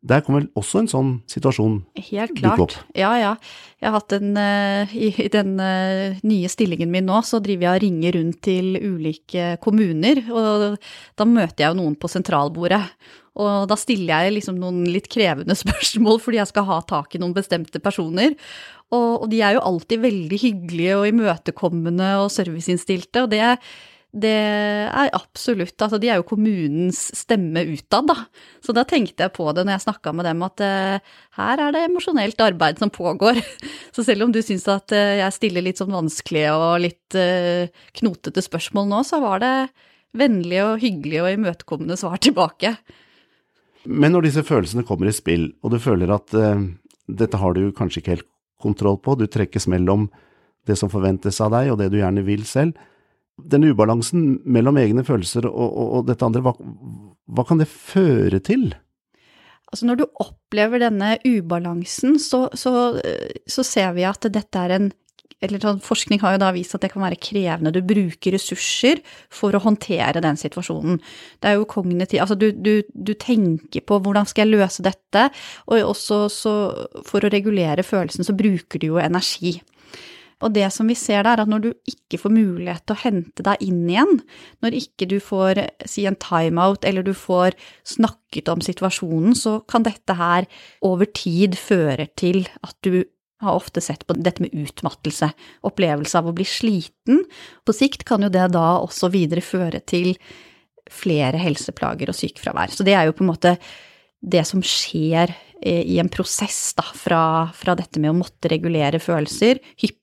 Der 0.04 0.20
kommer 0.20 0.42
vel 0.42 0.50
også 0.60 0.82
en 0.82 0.90
sånn 0.90 1.10
situasjon 1.32 1.78
Helt 2.10 2.34
dukke 2.36 2.50
opp. 2.52 2.74
klart. 2.74 2.74
Ja, 2.98 3.14
ja. 3.16 3.32
Jeg 3.80 3.88
har 3.88 3.96
hatt 3.96 4.12
en 4.18 4.36
eh, 4.36 4.92
I 4.92 5.28
den 5.32 5.56
eh, 5.60 6.20
nye 6.28 6.50
stillingen 6.52 6.92
min 6.92 7.08
nå, 7.08 7.22
så 7.24 7.40
driver 7.44 7.70
jeg 7.70 7.80
og 7.80 7.84
ringer 7.86 8.16
rundt 8.18 8.40
til 8.44 8.76
ulike 8.76 9.54
kommuner. 9.64 10.20
Og 10.28 10.76
da 11.16 11.28
møter 11.28 11.64
jeg 11.64 11.72
jo 11.72 11.80
noen 11.80 11.96
på 11.96 12.10
sentralbordet. 12.12 12.82
Og 13.40 13.64
da 13.66 13.78
stiller 13.80 14.26
jeg 14.26 14.36
liksom 14.36 14.60
noen 14.60 14.84
litt 14.86 15.08
krevende 15.10 15.56
spørsmål 15.64 16.20
fordi 16.22 16.42
jeg 16.42 16.52
skal 16.52 16.68
ha 16.68 16.78
tak 16.86 17.16
i 17.16 17.22
noen 17.22 17.34
bestemte 17.36 17.80
personer. 17.82 18.36
Og, 18.92 19.24
og 19.24 19.26
de 19.32 19.40
er 19.40 19.56
jo 19.56 19.64
alltid 19.64 20.04
veldig 20.04 20.38
hyggelige 20.44 21.00
og 21.00 21.08
imøtekommende 21.10 22.12
og 22.20 22.30
serviceinnstilte, 22.34 23.24
og 23.24 23.32
det 23.32 23.56
det 24.14 24.30
er 24.30 25.10
absolutt 25.16 25.82
Altså, 25.82 25.98
de 25.98 26.10
er 26.12 26.20
jo 26.20 26.26
kommunens 26.28 27.08
stemme 27.18 27.64
utad, 27.72 28.06
da. 28.06 28.16
Så 28.62 28.74
da 28.76 28.84
tenkte 28.86 29.26
jeg 29.26 29.34
på 29.34 29.48
det 29.54 29.64
når 29.66 29.74
jeg 29.74 29.84
snakka 29.88 30.12
med 30.14 30.28
dem, 30.28 30.44
at 30.46 30.62
uh, 30.62 31.14
her 31.40 31.62
er 31.64 31.74
det 31.74 31.82
emosjonelt 31.88 32.44
arbeid 32.46 32.78
som 32.82 32.92
pågår. 32.94 33.40
Så 33.94 34.06
selv 34.06 34.26
om 34.26 34.34
du 34.34 34.38
syns 34.44 34.68
at 34.70 34.94
uh, 34.94 35.16
jeg 35.18 35.34
stiller 35.34 35.66
litt 35.66 35.82
sånn 35.82 35.94
vanskelige 35.94 36.54
og 36.54 36.84
litt 36.84 37.18
uh, 37.18 37.66
knotete 37.98 38.44
spørsmål 38.46 38.86
nå, 38.92 39.02
så 39.08 39.18
var 39.24 39.42
det 39.42 39.54
vennlige 40.14 40.68
og 40.68 40.84
hyggelige 40.84 41.24
og 41.24 41.40
imøtekommende 41.40 41.98
svar 41.98 42.22
tilbake. 42.26 42.76
Men 43.84 44.14
når 44.14 44.30
disse 44.30 44.46
følelsene 44.46 44.86
kommer 44.86 45.10
i 45.10 45.16
spill, 45.16 45.50
og 45.66 45.74
du 45.74 45.80
føler 45.82 46.14
at 46.14 46.30
dette 47.04 47.36
har 47.36 47.52
du 47.52 47.66
kanskje 47.76 48.00
ikke 48.00 48.14
helt 48.14 48.30
kontroll 48.62 48.96
på, 49.02 49.18
du 49.18 49.26
trekkes 49.28 49.66
mellom 49.68 50.06
det 50.64 50.78
som 50.80 50.88
forventes 50.88 51.36
av 51.44 51.52
deg 51.52 51.74
og 51.74 51.82
det 51.82 51.90
du 51.92 51.98
gjerne 51.98 52.22
vil 52.24 52.46
selv, 52.48 52.78
den 53.38 53.66
ubalansen 53.66 54.38
mellom 54.46 54.78
egne 54.78 55.04
følelser 55.06 55.48
og, 55.50 55.66
og, 55.66 55.86
og 55.98 56.08
dette 56.10 56.26
andre, 56.26 56.42
hva, 56.44 56.54
hva 57.34 57.46
kan 57.48 57.60
det 57.60 57.68
føre 57.70 58.40
til? 58.44 58.70
Altså 59.72 59.88
når 59.88 59.98
du 59.98 60.04
opplever 60.22 60.84
denne 60.84 61.16
ubalansen, 61.26 62.18
så, 62.22 62.46
så, 62.54 63.00
så 63.50 63.64
ser 63.66 63.96
vi 63.96 64.06
at 64.06 64.28
dette 64.30 64.60
er 64.60 64.76
en 64.76 64.92
eller 65.44 65.60
sånn, 65.60 65.80
Forskning 65.84 66.22
har 66.22 66.36
jo 66.36 66.40
da 66.40 66.50
vist 66.54 66.74
at 66.76 66.84
det 66.84 66.90
kan 66.92 67.02
være 67.04 67.18
krevende. 67.20 67.72
Du 67.74 67.82
bruker 67.84 68.32
ressurser 68.32 69.02
for 69.32 69.52
å 69.52 69.60
håndtere 69.60 70.22
den 70.24 70.38
situasjonen. 70.40 71.00
Det 71.42 71.50
er 71.50 71.58
jo 71.58 71.68
kognitiv 71.68 72.22
Altså 72.22 72.36
du, 72.38 72.46
du, 72.54 72.86
du 72.88 73.12
tenker 73.20 73.84
på 73.84 73.98
hvordan 74.00 74.28
skal 74.30 74.46
jeg 74.46 74.54
løse 74.54 74.84
dette, 74.86 75.26
og 75.68 75.90
også 75.90 76.20
så 76.32 76.54
for 77.04 77.24
å 77.24 77.32
regulere 77.32 77.84
følelsen 77.84 78.26
så 78.26 78.36
bruker 78.36 78.80
du 78.80 78.92
jo 78.92 79.02
energi. 79.02 79.58
Og 80.42 80.52
det 80.56 80.66
som 80.74 80.88
vi 80.90 80.96
ser 80.98 81.24
der, 81.26 81.42
at 81.42 81.50
når 81.50 81.62
du 81.64 81.70
ikke 81.90 82.18
får 82.20 82.34
mulighet 82.34 82.84
til 82.84 82.96
å 82.96 83.02
hente 83.04 83.46
deg 83.46 83.62
inn 83.64 83.84
igjen, 83.90 84.20
når 84.64 84.78
ikke 84.80 85.08
du 85.10 85.16
får 85.22 85.62
si 85.88 86.06
en 86.08 86.18
timeout 86.20 86.84
eller 86.88 87.06
du 87.06 87.12
får 87.16 87.56
snakket 87.94 88.50
om 88.52 88.64
situasjonen, 88.64 89.36
så 89.38 89.58
kan 89.70 89.86
dette 89.86 90.16
her 90.18 90.48
over 90.84 91.08
tid 91.14 91.58
føre 91.60 92.08
til 92.18 92.44
at 92.64 92.76
du 92.86 93.04
har 93.44 93.58
ofte 93.58 93.82
sett 93.84 94.06
på 94.08 94.16
dette 94.16 94.42
med 94.42 94.54
utmattelse, 94.56 95.30
opplevelse 95.68 96.18
av 96.18 96.30
å 96.30 96.34
bli 96.36 96.46
sliten. 96.48 97.24
På 97.66 97.74
sikt 97.76 98.06
kan 98.08 98.24
jo 98.24 98.32
det 98.32 98.46
da 98.54 98.78
også 98.80 99.10
videre 99.12 99.44
føre 99.44 99.82
til 99.84 100.14
flere 100.92 101.40
helseplager 101.40 102.12
og 102.12 102.16
sykefravær. 102.16 102.72
Så 102.72 102.86
det 102.86 102.94
er 102.96 103.08
jo 103.08 103.16
på 103.16 103.24
en 103.24 103.32
måte 103.32 103.56
det 104.24 104.44
som 104.48 104.62
skjer 104.64 105.32
i 105.64 105.98
en 106.00 106.10
prosess 106.12 106.74
da, 106.76 106.84
fra, 106.96 107.20
fra 107.56 107.74
dette 107.78 108.00
med 108.00 108.12
å 108.12 108.18
måtte 108.18 108.50
regulere 108.52 109.00
følelser 109.02 109.60
hyppig, 109.80 110.00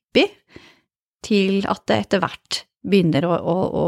til 1.22 1.62
at 1.70 1.84
det 1.88 1.98
etter 2.04 2.22
hvert 2.22 2.62
begynner 2.82 3.26
å, 3.28 3.36
å, 3.38 3.56
å 3.82 3.86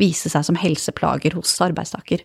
vise 0.00 0.30
seg 0.32 0.46
som 0.46 0.58
helseplager 0.58 1.36
hos 1.38 1.52
arbeidstaker. 1.62 2.24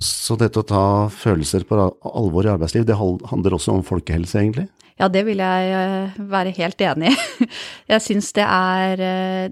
Så 0.00 0.36
dette 0.40 0.62
å 0.62 0.66
ta 0.66 0.84
følelser 1.12 1.66
på 1.68 1.76
alvor 1.78 2.46
i 2.46 2.52
arbeidsliv, 2.54 2.86
det 2.88 2.96
handler 2.98 3.56
også 3.56 3.76
om 3.76 3.84
folkehelse, 3.86 4.40
egentlig? 4.40 4.66
Ja, 4.98 5.08
det 5.10 5.24
vil 5.26 5.42
jeg 5.42 6.26
være 6.30 6.54
helt 6.54 6.82
enig 6.86 7.10
i. 7.12 7.46
Jeg 7.92 8.02
syns 8.02 8.30
det, 8.36 8.46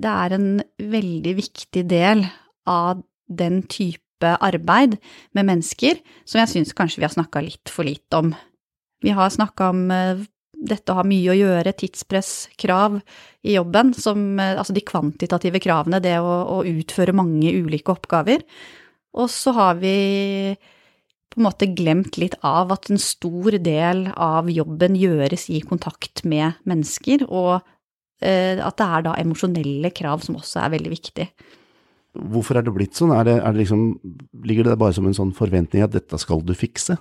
det 0.03 0.13
er 0.13 0.35
en 0.37 0.49
veldig 0.79 1.35
viktig 1.39 1.83
del 1.91 2.25
av 2.71 3.03
den 3.27 3.63
type 3.67 3.99
arbeid 4.23 5.01
med 5.35 5.49
mennesker 5.49 5.99
som 6.23 6.39
jeg 6.39 6.51
syns 6.53 6.77
kanskje 6.79 7.01
vi 7.01 7.07
har 7.09 7.15
snakka 7.15 7.43
litt 7.43 7.73
for 7.73 7.89
lite 7.89 8.21
om. 8.21 8.29
Vi 9.03 9.11
har 9.11 9.33
snakka 9.35 9.73
om 9.73 9.81
dette 10.63 10.93
å 10.93 11.01
ha 11.01 11.05
mye 11.07 11.33
å 11.33 11.37
gjøre, 11.37 11.75
tidspress, 11.79 12.33
krav 12.61 13.01
i 13.43 13.57
jobben, 13.57 13.93
som, 13.99 14.39
altså 14.39 14.75
de 14.77 14.85
kvantitative 14.87 15.61
kravene, 15.63 16.03
det 16.03 16.19
å, 16.23 16.37
å 16.57 16.63
utføre 16.69 17.15
mange 17.17 17.51
ulike 17.51 17.95
oppgaver. 17.95 18.45
Og 19.19 19.29
så 19.33 19.55
har 19.57 19.81
vi 19.83 19.97
på 21.33 21.41
en 21.41 21.47
måte 21.47 21.71
glemt 21.73 22.19
litt 22.21 22.37
av 22.45 22.73
at 22.75 22.91
en 22.93 23.01
stor 23.01 23.57
del 23.65 24.05
av 24.13 24.51
jobben 24.53 24.97
gjøres 25.01 25.49
i 25.53 25.63
kontakt 25.65 26.25
med 26.29 26.61
mennesker, 26.69 27.25
og 27.29 27.55
eh, 28.21 28.61
at 28.61 28.79
det 28.79 28.89
er 28.89 29.07
da 29.09 29.17
emosjonelle 29.23 29.93
krav 29.97 30.25
som 30.27 30.37
også 30.41 30.63
er 30.65 30.75
veldig 30.77 30.93
viktig. 30.93 31.29
Hvorfor 32.13 32.59
er 32.61 32.67
det 32.67 32.75
blitt 32.77 32.99
sånn? 32.99 33.15
Er 33.17 33.25
det, 33.25 33.39
er 33.41 33.55
det 33.55 33.63
liksom, 33.63 33.87
ligger 34.45 34.69
det 34.69 34.77
bare 34.81 34.93
som 34.93 35.09
en 35.09 35.17
sånn 35.17 35.33
forventning 35.37 35.85
at 35.85 35.95
dette 35.95 36.21
skal 36.21 36.45
du 36.45 36.53
fikse? 36.57 36.99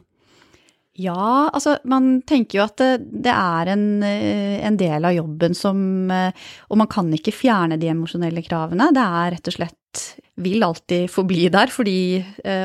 Ja, 1.00 1.50
altså 1.54 1.78
man 1.88 2.18
tenker 2.28 2.60
jo 2.60 2.64
at 2.66 2.82
det, 2.82 2.90
det 3.24 3.32
er 3.32 3.70
en, 3.72 3.86
en, 4.04 4.80
del 4.80 5.06
av 5.08 5.14
jobben 5.16 5.56
som 5.56 5.78
Og 6.12 6.76
man 6.76 6.90
kan 6.92 7.08
ikke 7.16 7.32
fjerne 7.32 7.78
de 7.80 7.88
emosjonelle 7.94 8.44
kravene. 8.44 8.90
Det 8.92 9.06
er 9.06 9.32
rett 9.38 9.48
og 9.48 9.56
slett 9.56 10.04
vil 10.44 10.64
alltid 10.68 11.08
forbli 11.12 11.48
der, 11.54 11.72
fordi 11.72 11.96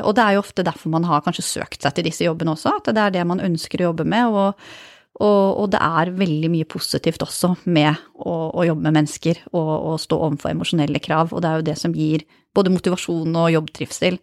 Og 0.03 0.11
det 0.17 0.25
er 0.25 0.35
jo 0.35 0.43
ofte 0.43 0.67
derfor 0.67 0.91
man 0.91 1.07
har 1.07 1.23
kanskje 1.23 1.47
søkt 1.47 1.87
seg 1.87 1.95
til 1.95 2.09
disse 2.09 2.27
jobbene 2.27 2.51
også, 2.57 2.75
at 2.81 2.91
det 2.91 3.05
er 3.05 3.15
det 3.15 3.25
man 3.31 3.43
ønsker 3.47 3.79
å 3.79 3.91
jobbe 3.91 4.07
med. 4.07 4.27
og 4.27 4.69
og, 5.17 5.63
og, 5.63 5.69
det 5.73 5.79
er 5.81 6.13
veldig 6.13 6.49
mye 6.53 6.67
positivt 6.69 7.23
også 7.25 7.55
med 7.73 7.95
å, 8.21 8.33
å 8.53 8.65
jobbe 8.67 8.85
med 8.85 8.99
mennesker 8.99 9.39
og, 9.49 9.71
og 9.73 9.95
stå 10.01 10.19
overfor 10.27 10.53
emosjonelle 10.53 11.01
krav, 11.01 11.33
og 11.33 11.41
det 11.41 11.49
er 11.49 11.61
jo 11.61 11.67
det 11.71 11.77
som 11.81 11.95
gir 11.97 12.25
både 12.53 12.73
motivasjon 12.73 13.33
og 13.33 13.49
jobbtrivsel. 13.55 14.19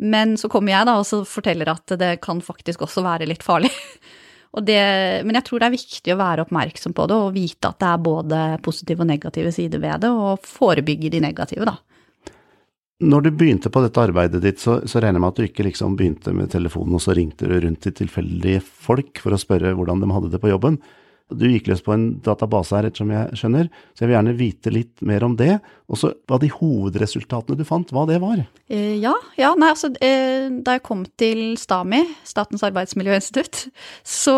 Men 0.00 0.36
så 0.40 0.48
kommer 0.48 0.72
jeg 0.72 0.88
da 0.88 0.96
og 1.00 1.28
forteller 1.28 1.68
at 1.72 1.96
det 2.00 2.14
kan 2.24 2.40
faktisk 2.44 2.86
også 2.86 3.04
være 3.04 3.28
litt 3.30 3.44
farlig. 3.46 3.72
Det, 4.50 4.74
men 5.22 5.36
jeg 5.38 5.44
tror 5.46 5.60
det 5.62 5.66
er 5.68 5.74
viktig 5.76 6.10
å 6.10 6.16
være 6.18 6.42
oppmerksom 6.42 6.90
på 6.90 7.04
det 7.06 7.14
og 7.22 7.36
vite 7.36 7.68
at 7.68 7.76
det 7.78 7.86
er 7.86 8.00
både 8.02 8.38
positive 8.64 9.04
og 9.04 9.06
negative 9.06 9.52
sider 9.54 9.78
ved 9.78 10.02
det, 10.02 10.10
og 10.10 10.42
forebygge 10.42 11.12
de 11.14 11.20
negative, 11.22 11.68
da. 11.68 11.76
Når 13.06 13.22
du 13.22 13.30
begynte 13.30 13.70
på 13.70 13.84
dette 13.84 14.02
arbeidet 14.02 14.42
ditt, 14.42 14.58
så, 14.58 14.80
så 14.90 14.98
regner 14.98 15.20
jeg 15.20 15.22
med 15.22 15.30
at 15.30 15.38
du 15.38 15.44
ikke 15.46 15.68
liksom 15.68 15.94
begynte 15.96 16.34
med 16.34 16.50
telefonen 16.50 16.98
og 16.98 17.04
så 17.04 17.14
ringte 17.14 17.46
du 17.46 17.54
rundt 17.62 17.80
til 17.86 17.94
tilfeldige 17.96 18.64
folk 18.66 19.22
for 19.22 19.36
å 19.36 19.40
spørre 19.40 19.70
hvordan 19.78 20.02
de 20.02 20.10
hadde 20.16 20.32
det 20.34 20.42
på 20.42 20.50
jobben. 20.50 20.80
Du 21.30 21.46
gikk 21.46 21.68
løs 21.70 21.82
på 21.84 21.94
en 21.94 22.06
database 22.24 22.74
her, 22.76 22.88
ettersom 22.88 23.12
jeg 23.14 23.38
skjønner, 23.38 23.68
så 23.94 24.02
jeg 24.02 24.10
vil 24.10 24.16
gjerne 24.16 24.34
vite 24.38 24.72
litt 24.74 25.04
mer 25.06 25.24
om 25.26 25.36
det. 25.38 25.58
Og 25.90 26.00
så 26.00 26.12
hva 26.30 26.38
de 26.42 26.50
hovedresultatene 26.52 27.58
du 27.58 27.64
fant, 27.68 27.92
hva 27.94 28.06
det 28.08 28.18
var? 28.22 28.42
Eh, 28.70 28.96
ja, 29.02 29.14
ja 29.38 29.52
nei, 29.58 29.70
altså 29.74 29.92
eh, 30.02 30.50
da 30.62 30.76
jeg 30.76 30.84
kom 30.86 31.04
til 31.20 31.54
STAMI, 31.60 32.02
Statens 32.26 32.64
arbeidsmiljøinstitutt, 32.66 33.64
så, 34.06 34.36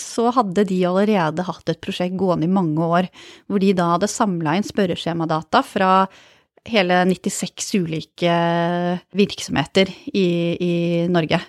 så, 0.00 0.28
hadde 0.32 0.66
de 0.68 0.82
allerede 0.88 1.46
hatt 1.46 1.72
et 1.72 1.82
prosjekt 1.82 2.18
gående 2.20 2.48
i 2.48 2.52
mange 2.52 2.82
år, 2.82 3.10
hvor 3.46 3.62
de 3.62 3.72
da 3.76 3.94
hadde 3.94 4.10
samla 4.10 4.56
inn 4.58 4.66
spørreskjemadata 4.66 5.64
fra 5.66 5.94
hele 6.70 7.00
96 7.10 7.72
ulike 7.82 8.36
virksomheter 9.18 9.90
i, 10.14 10.28
i 10.54 10.74
Norge. 11.10 11.40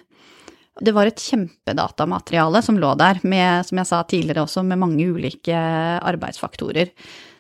Det 0.82 0.94
var 0.96 1.06
et 1.06 1.22
kjempedatamateriale 1.22 2.63
som 2.65 2.80
lå 2.82 2.96
der, 2.98 3.20
med, 3.22 3.65
som 3.68 3.77
jeg 3.77 3.89
sa 3.89 4.00
tidligere 4.10 4.48
også, 4.48 4.63
med 4.65 4.82
mange 4.82 5.06
ulike 5.06 5.53
arbeidsfaktorer. 5.53 6.89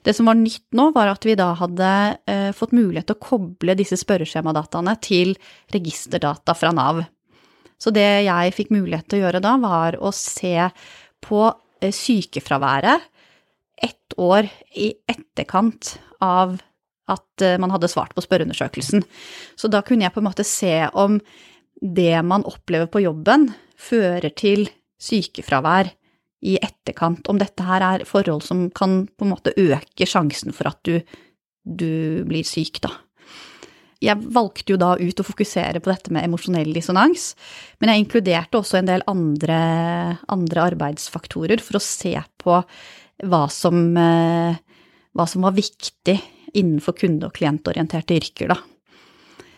Det 0.05 0.13
som 0.13 0.27
var 0.29 0.37
nytt 0.37 0.67
nå, 0.77 0.89
var 0.93 1.09
at 1.09 1.25
vi 1.25 1.33
da 1.39 1.53
hadde 1.57 1.89
eh, 2.29 2.51
fått 2.53 2.75
mulighet 2.75 3.07
til 3.09 3.17
å 3.17 3.23
koble 3.23 3.75
disse 3.79 3.97
spørreskjemadataene 3.97 4.93
til 5.01 5.33
registerdata 5.73 6.53
fra 6.57 6.73
Nav. 6.75 7.01
Så 7.81 7.93
det 7.95 8.05
jeg 8.27 8.53
fikk 8.55 8.69
mulighet 8.75 9.07
til 9.09 9.21
å 9.21 9.25
gjøre 9.25 9.41
da, 9.43 9.55
var 9.63 9.97
å 9.97 10.11
se 10.13 10.69
på 11.23 11.47
eh, 11.81 11.95
sykefraværet 11.95 13.09
ett 13.83 14.17
år 14.21 14.45
i 14.77 14.91
etterkant 15.09 15.95
av 16.21 16.59
at 17.09 17.43
eh, 17.43 17.57
man 17.59 17.73
hadde 17.73 17.89
svart 17.91 18.13
på 18.13 18.23
spørreundersøkelsen. 18.23 19.03
Så 19.55 19.71
da 19.71 19.81
kunne 19.81 20.05
jeg 20.05 20.13
på 20.13 20.21
en 20.21 20.29
måte 20.29 20.45
se 20.47 20.75
om 20.93 21.17
det 21.83 22.15
man 22.23 22.45
opplever 22.47 22.87
på 22.87 23.03
jobben, 23.03 23.49
fører 23.75 24.31
til 24.39 24.69
sykefravær 25.03 25.91
i 26.47 26.57
etterkant, 26.59 27.27
om 27.31 27.39
dette 27.39 27.63
her 27.63 27.83
er 27.83 28.05
forhold 28.07 28.43
som 28.43 28.67
kan 28.75 29.03
på 29.07 29.25
en 29.25 29.33
måte 29.33 29.55
øke 29.59 30.07
sjansen 30.07 30.55
for 30.55 30.71
at 30.71 30.79
du, 30.87 30.99
du 31.63 32.23
blir 32.27 32.47
syk, 32.47 32.81
da. 32.83 32.91
Jeg 34.03 34.19
valgte 34.35 34.73
jo 34.73 34.79
da 34.79 34.97
ut 34.99 35.21
å 35.21 35.23
fokusere 35.23 35.79
på 35.79 35.91
dette 35.91 36.11
med 36.11 36.27
emosjonell 36.27 36.73
dissonans, 36.75 37.29
men 37.79 37.91
jeg 37.91 38.03
inkluderte 38.03 38.59
også 38.59 38.81
en 38.81 38.89
del 38.89 39.05
andre, 39.07 39.59
andre 40.33 40.65
arbeidsfaktorer 40.73 41.63
for 41.63 41.79
å 41.79 41.83
se 41.83 42.11
på 42.43 42.57
hva 43.23 43.43
som, 43.51 43.79
eh, 43.95 44.59
hva 45.15 45.27
som 45.29 45.47
var 45.47 45.55
viktig 45.55 46.17
innenfor 46.53 46.97
kunde- 46.99 47.29
og 47.29 47.33
klientorienterte 47.33 48.19
yrker, 48.19 48.51
da. 48.51 48.59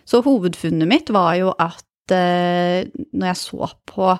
Så 0.06 0.22
hovedfunnet 0.22 0.88
mitt 0.88 1.10
var 1.10 1.34
jo 1.40 1.54
at 1.58 1.84
når 2.14 3.28
jeg 3.32 3.40
så 3.42 3.70
på, 3.90 4.12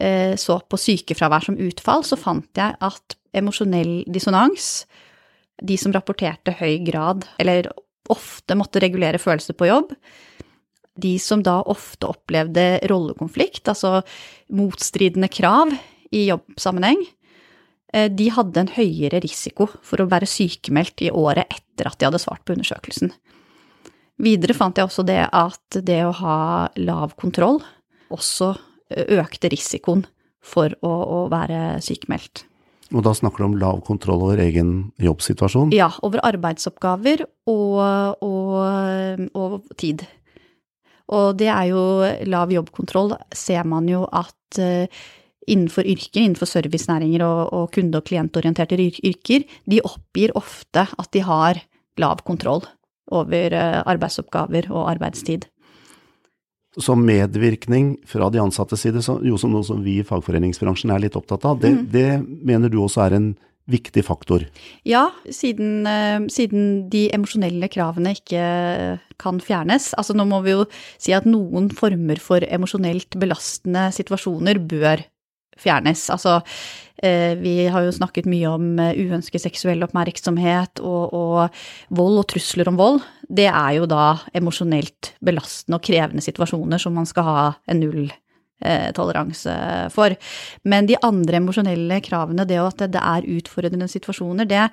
eh, 0.00 0.36
så 0.38 0.60
på 0.62 0.78
sykefravær 0.78 1.48
som 1.48 1.58
utfall, 1.58 2.04
så 2.06 2.18
fant 2.20 2.48
jeg 2.56 2.76
at 2.78 3.18
emosjonell 3.36 4.04
dissonans, 4.06 4.86
de 5.58 5.76
som 5.80 5.92
rapporterte 5.92 6.54
høy 6.60 6.78
grad, 6.86 7.26
eller 7.42 7.70
ofte 8.08 8.56
måtte 8.56 8.80
regulere 8.80 9.20
følelser 9.20 9.56
på 9.58 9.68
jobb, 9.68 9.92
de 10.98 11.14
som 11.22 11.42
da 11.46 11.60
ofte 11.70 12.08
opplevde 12.10 12.80
rollekonflikt, 12.90 13.68
altså 13.70 14.00
motstridende 14.54 15.30
krav 15.30 15.70
i 16.14 16.26
jobbsammenheng, 16.28 17.04
eh, 17.94 18.08
de 18.10 18.30
hadde 18.34 18.64
en 18.64 18.74
høyere 18.74 19.22
risiko 19.22 19.68
for 19.82 20.02
å 20.02 20.08
være 20.10 20.30
sykemeldt 20.30 21.06
i 21.06 21.12
året 21.14 21.46
etter 21.52 21.90
at 21.90 21.98
de 21.98 22.08
hadde 22.08 22.22
svart 22.22 22.44
på 22.46 22.56
undersøkelsen. 22.56 23.12
Videre 24.18 24.56
fant 24.56 24.78
jeg 24.78 24.88
også 24.88 25.04
det 25.06 25.20
at 25.30 25.78
det 25.86 26.00
å 26.06 26.14
ha 26.20 26.38
lav 26.80 27.14
kontroll 27.20 27.60
også 28.10 28.54
økte 28.88 29.50
risikoen 29.52 30.04
for 30.42 30.72
å, 30.82 30.90
å 30.90 31.18
være 31.30 31.78
sykemeldt. 31.84 32.44
Og 32.96 33.04
da 33.04 33.12
snakker 33.12 33.44
du 33.44 33.46
om 33.50 33.58
lav 33.60 33.82
kontroll 33.84 34.22
over 34.24 34.40
egen 34.40 34.90
jobbsituasjon? 35.02 35.74
Ja, 35.76 35.90
over 36.06 36.22
arbeidsoppgaver 36.24 37.26
og, 37.50 38.22
og, 38.24 39.26
og 39.36 39.58
tid. 39.76 40.06
Og 41.12 41.36
det 41.40 41.50
er 41.52 41.68
jo 41.70 41.82
lav 42.32 42.52
jobbkontroll, 42.52 43.12
ser 43.36 43.68
man 43.68 43.88
jo 43.92 44.06
at 44.08 44.60
innenfor 45.48 45.84
yrker, 45.88 46.22
innenfor 46.24 46.48
servicenæringer 46.48 47.24
og, 47.24 47.42
og 47.56 47.68
kunde- 47.76 48.00
og 48.00 48.08
klientorienterte 48.08 48.80
yrker, 48.80 49.44
de 49.68 49.84
oppgir 49.84 50.32
ofte 50.36 50.88
at 50.88 51.12
de 51.12 51.24
har 51.28 51.60
lav 52.00 52.24
kontroll 52.24 52.64
over 53.14 53.54
uh, 53.54 53.80
arbeidsoppgaver 53.88 54.70
og 54.72 54.88
arbeidstid. 54.92 55.48
Så 56.78 56.94
medvirkning 56.94 57.96
fra 58.06 58.28
de 58.30 58.40
ansattes 58.42 58.84
side, 58.84 59.02
jo 59.02 59.38
som 59.40 59.54
noe 59.54 59.66
som 59.66 59.80
vi 59.82 59.98
i 59.98 60.06
fagforeningsbransjen 60.06 60.92
er 60.94 61.02
litt 61.02 61.16
opptatt 61.18 61.46
av, 61.48 61.58
det, 61.62 61.72
mm. 61.74 61.84
det 61.94 62.08
mener 62.46 62.70
du 62.70 62.78
også 62.84 63.06
er 63.06 63.18
en 63.18 63.28
viktig 63.68 64.00
faktor? 64.06 64.46
Ja, 64.88 65.08
siden, 65.34 65.82
uh, 65.88 66.24
siden 66.32 66.88
de 66.92 67.08
emosjonelle 67.16 67.68
kravene 67.72 68.14
ikke 68.16 68.42
kan 69.20 69.40
fjernes. 69.44 69.90
Altså 69.98 70.16
nå 70.16 70.24
må 70.28 70.40
vi 70.46 70.54
jo 70.54 70.66
si 70.96 71.12
at 71.16 71.28
noen 71.28 71.68
former 71.74 72.20
for 72.22 72.44
emosjonelt 72.46 73.18
belastende 73.20 73.88
situasjoner 73.96 74.60
bør 74.70 75.02
fjernes. 75.58 76.06
Altså 76.14 76.38
vi 76.98 77.52
har 77.70 77.84
jo 77.86 77.94
snakket 77.94 78.26
mye 78.26 78.50
om 78.50 78.70
uh, 78.80 78.90
uønsket 78.90 79.44
seksuell 79.44 79.84
oppmerksomhet 79.86 80.82
og, 80.82 81.14
og, 81.14 81.60
vold 81.94 82.22
og 82.24 82.26
trusler 82.32 82.70
om 82.70 82.78
vold. 82.80 83.02
Det 83.28 83.46
er 83.46 83.76
jo 83.76 83.86
da 83.86 84.16
emosjonelt 84.34 85.12
belastende 85.22 85.78
og 85.78 85.84
krevende 85.86 86.24
situasjoner 86.24 86.82
som 86.82 86.96
man 86.98 87.06
skal 87.06 87.28
ha 87.28 87.44
en 87.70 87.84
null 87.84 88.08
Eh, 88.60 88.92
toleranse 88.92 89.52
for. 89.94 90.14
Men 90.66 90.86
de 90.88 90.96
andre 91.06 91.38
emosjonelle 91.38 92.00
kravene, 92.02 92.42
det 92.42 92.56
at 92.58 92.80
det 92.90 92.98
er 92.98 93.28
utfordrende 93.36 93.86
situasjoner, 93.86 94.48
det, 94.50 94.64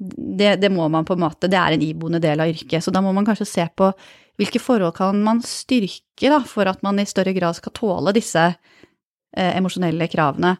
det, 0.00 0.56
det, 0.58 0.70
må 0.74 0.88
man 0.90 1.06
på 1.06 1.14
en 1.14 1.22
måte, 1.22 1.46
det 1.46 1.60
er 1.60 1.76
en 1.76 1.84
iboende 1.86 2.18
del 2.18 2.42
av 2.42 2.50
yrket. 2.50 2.82
Så 2.82 2.90
da 2.90 2.98
må 2.98 3.12
man 3.14 3.28
kanskje 3.28 3.46
se 3.46 3.68
på 3.70 3.92
hvilke 4.40 4.58
forhold 4.58 4.96
kan 4.98 5.22
man 5.22 5.44
styrke 5.46 6.32
da, 6.32 6.40
for 6.42 6.66
at 6.66 6.82
man 6.82 6.98
i 6.98 7.06
større 7.06 7.30
grad 7.36 7.54
skal 7.54 7.76
tåle 7.78 8.16
disse 8.16 8.48
eh, 8.50 9.52
emosjonelle 9.52 10.10
kravene. 10.10 10.56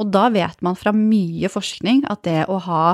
Og 0.00 0.10
da 0.10 0.26
vet 0.34 0.58
man 0.64 0.76
fra 0.78 0.90
mye 0.94 1.50
forskning 1.52 2.02
at 2.10 2.24
det 2.26 2.42
å 2.50 2.58
ha 2.66 2.84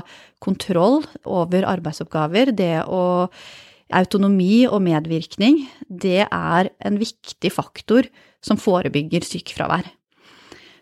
kontroll 0.43 1.01
over 1.25 1.65
arbeidsoppgaver, 1.69 2.53
det 2.53 2.83
å 2.85 3.03
autonomi 3.97 4.67
og 4.69 4.83
medvirkning, 4.87 5.65
det 5.89 6.27
er 6.27 6.71
en 6.79 6.99
viktig 7.01 7.51
faktor 7.53 8.07
som 8.45 8.61
forebygger 8.61 9.25
sykefravær. 9.27 9.89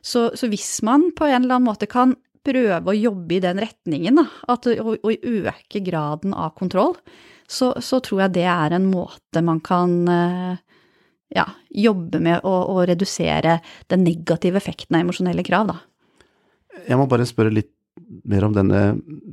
Så, 0.05 0.29
så, 0.39 0.49
hvis 0.51 0.79
man 0.87 1.09
på 1.17 1.27
en 1.27 1.43
eller 1.43 1.59
annen 1.59 1.69
måte 1.69 1.89
kan 1.91 2.15
prøve 2.47 2.93
å 2.93 2.97
jobbe 2.97 3.37
i 3.37 3.43
den 3.45 3.61
retningen, 3.63 4.21
da, 4.21 4.27
at, 4.55 4.69
og, 4.79 4.95
og, 5.03 5.27
øke 5.27 5.83
graden 5.85 6.35
av 6.37 6.55
kontroll, 6.59 6.97
så, 7.49 7.73
så, 7.83 8.01
tror 8.05 8.27
jeg 8.27 8.37
det 8.39 8.47
er 8.51 8.77
en 8.77 8.89
måte 8.91 9.43
man 9.45 9.61
kan 9.65 9.95
eh, 10.13 10.61
ja, 11.35 11.47
jobbe 11.73 12.21
med 12.25 12.45
å, 12.47 12.55
å, 12.75 12.83
redusere 12.89 13.59
den 13.91 14.05
negative 14.07 14.61
effekten 14.61 14.99
av 14.99 15.07
emosjonelle 15.07 15.45
krav, 15.47 15.73
da. 15.73 15.79
Jeg 16.87 17.01
må 17.01 17.09
bare 17.11 17.27
spørre 17.29 17.55
litt 17.55 17.73
mer 18.29 18.47
om 18.47 18.55
denne 18.55 18.83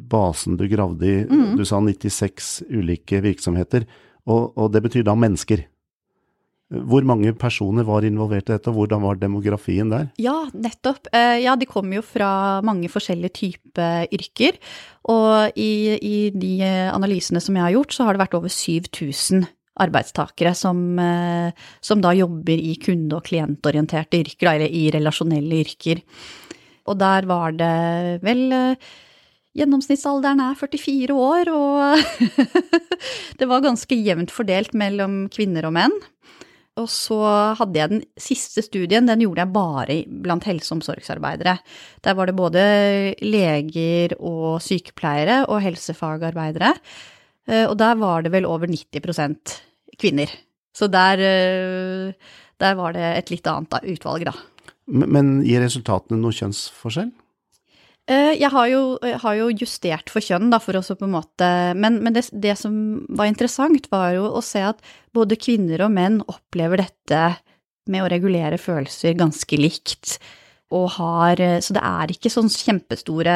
basen 0.10 0.58
du 0.58 0.66
gravde 0.72 1.06
i. 1.06 1.22
Mm. 1.30 1.56
Du 1.60 1.64
sa 1.68 1.80
96 1.84 2.66
ulike 2.74 3.22
virksomheter, 3.26 3.86
og, 4.26 4.54
og 4.58 4.72
det 4.74 4.82
betyr 4.86 5.06
da 5.06 5.16
mennesker? 5.18 5.68
Hvor 6.66 7.06
mange 7.06 7.30
personer 7.38 7.86
var 7.86 8.08
involvert 8.08 8.50
i 8.50 8.56
dette, 8.56 8.72
og 8.72 8.80
hvordan 8.80 9.04
var 9.04 9.20
demografien 9.22 9.92
der? 9.92 10.08
Ja, 10.18 10.48
nettopp. 10.50 11.12
Eh, 11.14 11.44
ja, 11.44 11.54
de 11.56 11.68
kommer 11.70 12.00
jo 12.00 12.06
fra 12.06 12.30
mange 12.66 12.90
forskjellige 12.90 13.36
typer 13.38 14.08
yrker. 14.10 14.58
Og 15.14 15.60
i, 15.62 15.94
i, 15.94 16.16
de 16.34 16.56
analysene 16.66 17.44
som 17.44 17.56
jeg 17.56 17.68
har 17.68 17.76
gjort, 17.78 17.94
så 17.94 18.08
har 18.08 18.18
det 18.18 18.24
vært 18.26 18.40
over 18.40 18.50
7000 18.50 19.46
arbeidstakere 19.86 20.56
som, 20.58 20.82
eh, 21.00 21.52
som 21.86 22.02
da 22.02 22.16
jobber 22.18 22.58
i 22.58 22.74
kunde- 22.82 23.14
og 23.14 23.30
klientorienterte 23.30 24.24
yrker, 24.24 24.56
eller 24.56 24.66
i 24.72 24.90
relasjonelle 24.96 25.62
yrker. 25.62 26.02
Og 26.86 27.00
der 27.02 27.28
var 27.30 27.56
det 27.58 28.22
vel 28.26 28.46
eh, 28.54 28.88
Gjennomsnittsalderen 29.56 30.42
er 30.44 30.58
44 30.60 31.16
år, 31.16 31.48
og 31.56 32.02
det 33.40 33.48
var 33.48 33.64
ganske 33.64 33.96
jevnt 33.96 34.34
fordelt 34.36 34.74
mellom 34.76 35.30
kvinner 35.32 35.70
og 35.70 35.72
menn. 35.78 35.96
Og 36.76 36.90
så 36.92 37.18
hadde 37.56 37.80
jeg 37.80 37.92
den 37.94 38.02
siste 38.20 38.60
studien, 38.66 39.08
den 39.08 39.24
gjorde 39.24 39.46
jeg 39.46 39.56
bare 39.56 39.96
blant 40.26 40.44
helse- 40.44 40.74
og 40.74 40.82
omsorgsarbeidere. 40.82 41.54
Der 42.04 42.18
var 42.20 42.28
det 42.28 42.36
både 42.36 42.64
leger 43.24 44.18
og 44.20 44.60
sykepleiere 44.64 45.46
og 45.48 45.64
helsefagarbeidere. 45.64 46.74
Eh, 47.48 47.64
og 47.64 47.78
der 47.80 47.96
var 48.02 48.26
det 48.26 48.34
vel 48.36 48.50
over 48.50 48.68
90% 48.68 49.56
kvinner. 49.96 50.36
Så 50.76 50.92
der, 50.92 51.24
eh, 51.24 52.12
der 52.60 52.76
var 52.76 52.92
det 52.92 53.08
et 53.24 53.32
litt 53.32 53.48
annet 53.48 53.88
utvalg, 53.96 54.28
da. 54.28 54.36
Men 54.86 55.40
gir 55.46 55.64
resultatene 55.64 56.20
noen 56.22 56.36
kjønnsforskjell? 56.36 57.12
Eh, 58.06 58.36
jeg 58.38 58.52
har, 58.54 58.68
jo, 58.70 58.82
jeg 59.02 59.18
har 59.24 59.38
jo, 59.40 59.48
justert 59.58 60.12
for 60.14 60.22
kjønn, 60.22 60.52
da, 60.54 60.60
for 60.62 60.78
også 60.78 60.94
på 61.00 61.08
en 61.08 61.16
måte 61.16 61.48
Men, 61.74 61.98
men 62.06 62.14
det, 62.14 62.28
det, 62.38 62.54
som 62.60 62.76
var 63.10 63.32
interessant, 63.32 63.88
var 63.90 64.12
jo 64.14 64.28
å 64.30 64.44
se 64.46 64.62
at 64.62 64.84
både 65.16 65.40
kvinner 65.42 65.88
og 65.88 65.94
menn 65.96 66.20
opplever 66.30 66.84
dette 66.84 67.24
med 67.90 68.06
å 68.06 68.10
regulere 68.12 68.62
følelser 68.62 69.18
ganske 69.18 69.58
likt. 69.58 70.20
Og 70.74 70.88
har 70.98 71.42
Så 71.62 71.76
det 71.78 71.82
er 71.86 72.14
ikke 72.14 72.32
sånn 72.34 72.50
kjempestore 72.50 73.34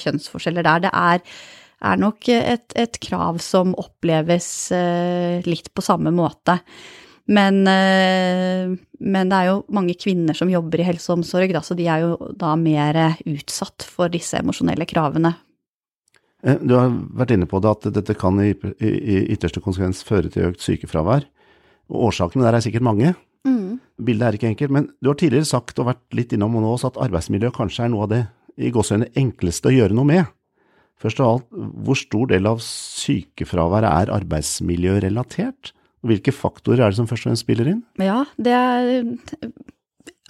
kjønnsforskjeller 0.00 0.64
der. 0.64 0.82
Det 0.84 0.92
er, 0.92 1.22
er 1.92 2.00
nok 2.00 2.28
et, 2.32 2.76
et, 2.76 2.98
krav 3.04 3.40
som 3.44 3.74
oppleves 3.80 4.48
eh, 4.76 5.44
litt 5.48 5.72
på 5.72 5.84
samme 5.84 6.12
måte. 6.16 6.58
Men, 7.28 7.60
eh, 7.68 8.70
men, 9.04 9.28
det 9.28 9.36
er 9.36 9.50
jo 9.50 9.58
mange 9.76 9.96
kvinner 10.00 10.36
som 10.36 10.48
jobber 10.48 10.80
i 10.80 10.86
helse 10.88 11.10
og 11.12 11.20
omsorg, 11.20 11.52
da, 11.52 11.60
så 11.64 11.76
de 11.76 11.84
er 11.90 12.06
jo 12.06 12.14
da 12.40 12.54
mer 12.56 12.96
utsatt 13.28 13.84
for 13.84 14.08
disse 14.12 14.40
emosjonelle 14.40 14.88
kravene. 14.88 15.34
Eh, 16.46 16.58
du 16.62 16.74
har 16.78 16.92
vært 17.18 17.34
inne 17.34 17.48
på 17.50 17.60
det 17.62 17.74
at 17.74 17.88
dette 17.98 18.16
kan 18.18 18.38
i, 18.42 18.52
ytterste 18.54 19.62
konsekvens 19.64 20.04
føre 20.06 20.32
til 20.32 20.50
økt 20.52 20.64
sykefravær. 20.64 21.26
Og 21.92 22.08
årsakene 22.10 22.46
der 22.46 22.58
er 22.58 22.64
sikkert 22.64 22.86
mange. 22.86 23.14
Mm. 23.48 23.78
Bildet 24.04 24.26
er 24.26 24.38
ikke 24.38 24.50
enkelt, 24.52 24.74
men 24.74 24.90
du 25.02 25.10
har 25.10 25.18
tidligere 25.18 25.48
sagt 25.48 25.78
og 25.80 25.88
vært 25.90 26.04
litt 26.16 26.34
innom 26.36 26.58
nå 26.58 26.74
også 26.74 26.92
at 26.92 27.00
arbeidsmiljø 27.08 27.52
kanskje 27.54 27.86
er 27.86 27.92
noe 27.92 28.06
av 28.06 28.12
det 28.12 28.24
i 28.58 28.72
gåseøynene 28.74 29.14
enkleste 29.18 29.70
å 29.70 29.74
gjøre 29.74 29.96
noe 29.96 30.08
med. 30.08 30.30
Først 30.98 31.20
av 31.22 31.30
alt, 31.30 31.50
hvor 31.86 31.98
stor 31.98 32.30
del 32.32 32.48
av 32.50 32.62
sykefraværet 32.64 33.90
er 33.90 34.14
arbeidsmiljørelatert? 34.16 35.72
Hvilke 36.06 36.32
faktorer 36.34 36.84
er 36.84 36.92
det 36.92 36.98
som 37.00 37.08
først 37.10 37.26
og 37.26 37.32
fremst 37.32 37.44
spiller 37.46 37.72
inn? 37.72 37.82
Ja, 37.98 38.22
det 38.38 38.54
er, 38.54 39.00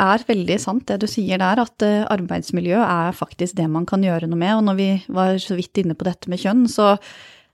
er 0.00 0.24
veldig 0.28 0.56
sant 0.62 0.86
det 0.88 1.00
du 1.02 1.08
sier 1.10 1.40
der, 1.42 1.60
at 1.60 1.84
eh, 1.84 2.06
arbeidsmiljø 2.08 2.78
er 2.80 3.16
faktisk 3.16 3.58
det 3.58 3.68
man 3.70 3.86
kan 3.88 4.04
gjøre 4.04 4.30
noe 4.30 4.40
med. 4.40 4.54
Og 4.56 4.64
når 4.70 4.78
vi 4.78 4.90
var 5.12 5.36
så 5.44 5.58
vidt 5.58 5.82
inne 5.82 5.98
på 5.98 6.08
dette 6.08 6.32
med 6.32 6.40
kjønn, 6.40 6.64
så 6.72 6.94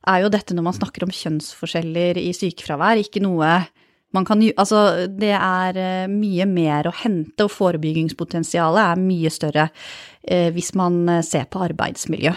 er 0.06 0.22
jo 0.22 0.30
dette 0.30 0.54
når 0.54 0.68
man 0.68 0.76
snakker 0.76 1.06
om 1.06 1.14
kjønnsforskjeller 1.14 2.20
i 2.22 2.30
sykefravær, 2.36 3.02
ikke 3.02 3.24
noe 3.24 3.64
man 4.14 4.26
kan 4.28 4.38
Altså, 4.54 5.08
det 5.10 5.32
er 5.34 5.78
eh, 5.80 6.10
mye 6.10 6.46
mer 6.46 6.86
å 6.86 6.94
hente, 6.94 7.48
og 7.48 7.50
forebyggingspotensialet 7.50 8.84
er 8.84 9.00
mye 9.02 9.32
større 9.34 9.70
eh, 10.22 10.52
hvis 10.54 10.70
man 10.78 11.02
ser 11.26 11.48
på 11.50 11.64
arbeidsmiljø. 11.66 12.36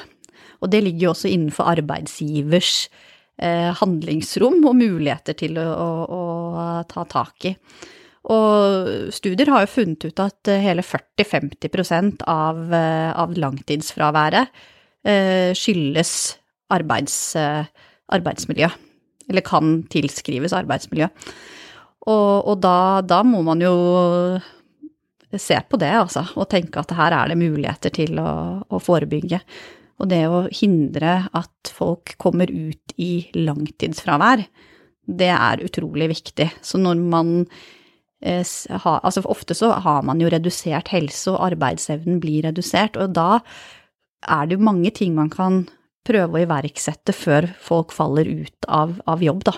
Og 0.57 0.71
det 0.73 0.81
ligger 0.81 1.05
jo 1.05 1.11
også 1.13 1.29
innenfor 1.29 1.69
arbeidsgivers 1.69 2.87
eh, 2.87 3.06
handlingsrom 3.37 4.63
og 4.65 4.73
muligheter 4.79 5.35
til 5.37 5.59
å, 5.61 5.65
å, 5.69 5.91
å, 6.09 6.21
ta 6.89 7.03
tak 7.05 7.45
i. 7.45 7.51
Og 8.27 9.11
studier 9.15 9.51
har 9.53 9.63
jo 9.63 9.71
funnet 9.71 10.07
ut 10.09 10.19
at 10.19 10.51
eh, 10.51 10.63
hele 10.63 10.83
40-50 10.83 12.25
av, 12.27 12.59
eh, 12.75 13.11
av 13.15 13.37
langtidsfraværet 13.39 14.51
eh, 15.07 15.53
skyldes 15.55 16.11
arbeids, 16.73 17.15
arbeidsmiljø. 18.11 18.67
eller 19.29 19.43
kan 19.43 19.83
tilskrives 19.87 20.55
arbeidsmiljø. 20.55 21.07
Og, 22.07 22.47
og 22.47 22.59
da, 22.63 22.99
da, 23.03 23.21
må 23.23 23.41
man 23.43 23.63
jo 23.63 23.71
se 25.31 25.59
på 25.69 25.79
det, 25.79 25.93
altså, 25.95 26.25
og 26.35 26.49
tenke 26.51 26.79
at 26.79 26.91
her 26.95 27.15
er 27.15 27.31
det 27.31 27.39
muligheter 27.39 27.91
til 27.95 28.19
å, 28.19 28.29
å 28.67 28.79
forebygge. 28.83 29.39
Og 29.97 30.09
det 30.11 30.23
å 30.29 30.45
hindre 30.53 31.23
at 31.35 31.71
folk 31.73 32.13
kommer 32.21 32.51
ut 32.51 32.93
i 33.01 33.27
langtidsfravær, 33.37 34.43
det 35.07 35.31
er 35.33 35.63
utrolig 35.65 36.11
viktig. 36.11 36.49
Så 36.61 36.79
når 36.81 37.01
man 37.01 37.31
eh, 38.21 38.43
altså 38.43 39.23
Ofte 39.25 39.55
så 39.57 39.71
har 39.85 40.05
man 40.05 40.21
jo 40.21 40.29
redusert 40.31 40.91
helse, 40.93 41.31
og 41.33 41.41
arbeidsevnen 41.51 42.21
blir 42.21 42.45
redusert. 42.45 42.99
Og 42.99 43.15
da 43.17 43.39
er 44.27 44.45
det 44.45 44.57
jo 44.57 44.67
mange 44.67 44.91
ting 44.93 45.15
man 45.17 45.31
kan 45.33 45.65
prøve 46.07 46.37
å 46.37 46.45
iverksette 46.45 47.15
før 47.15 47.49
folk 47.63 47.91
faller 47.95 48.29
ut 48.29 48.69
av, 48.69 48.95
av 49.09 49.23
jobb, 49.23 49.43
da. 49.49 49.57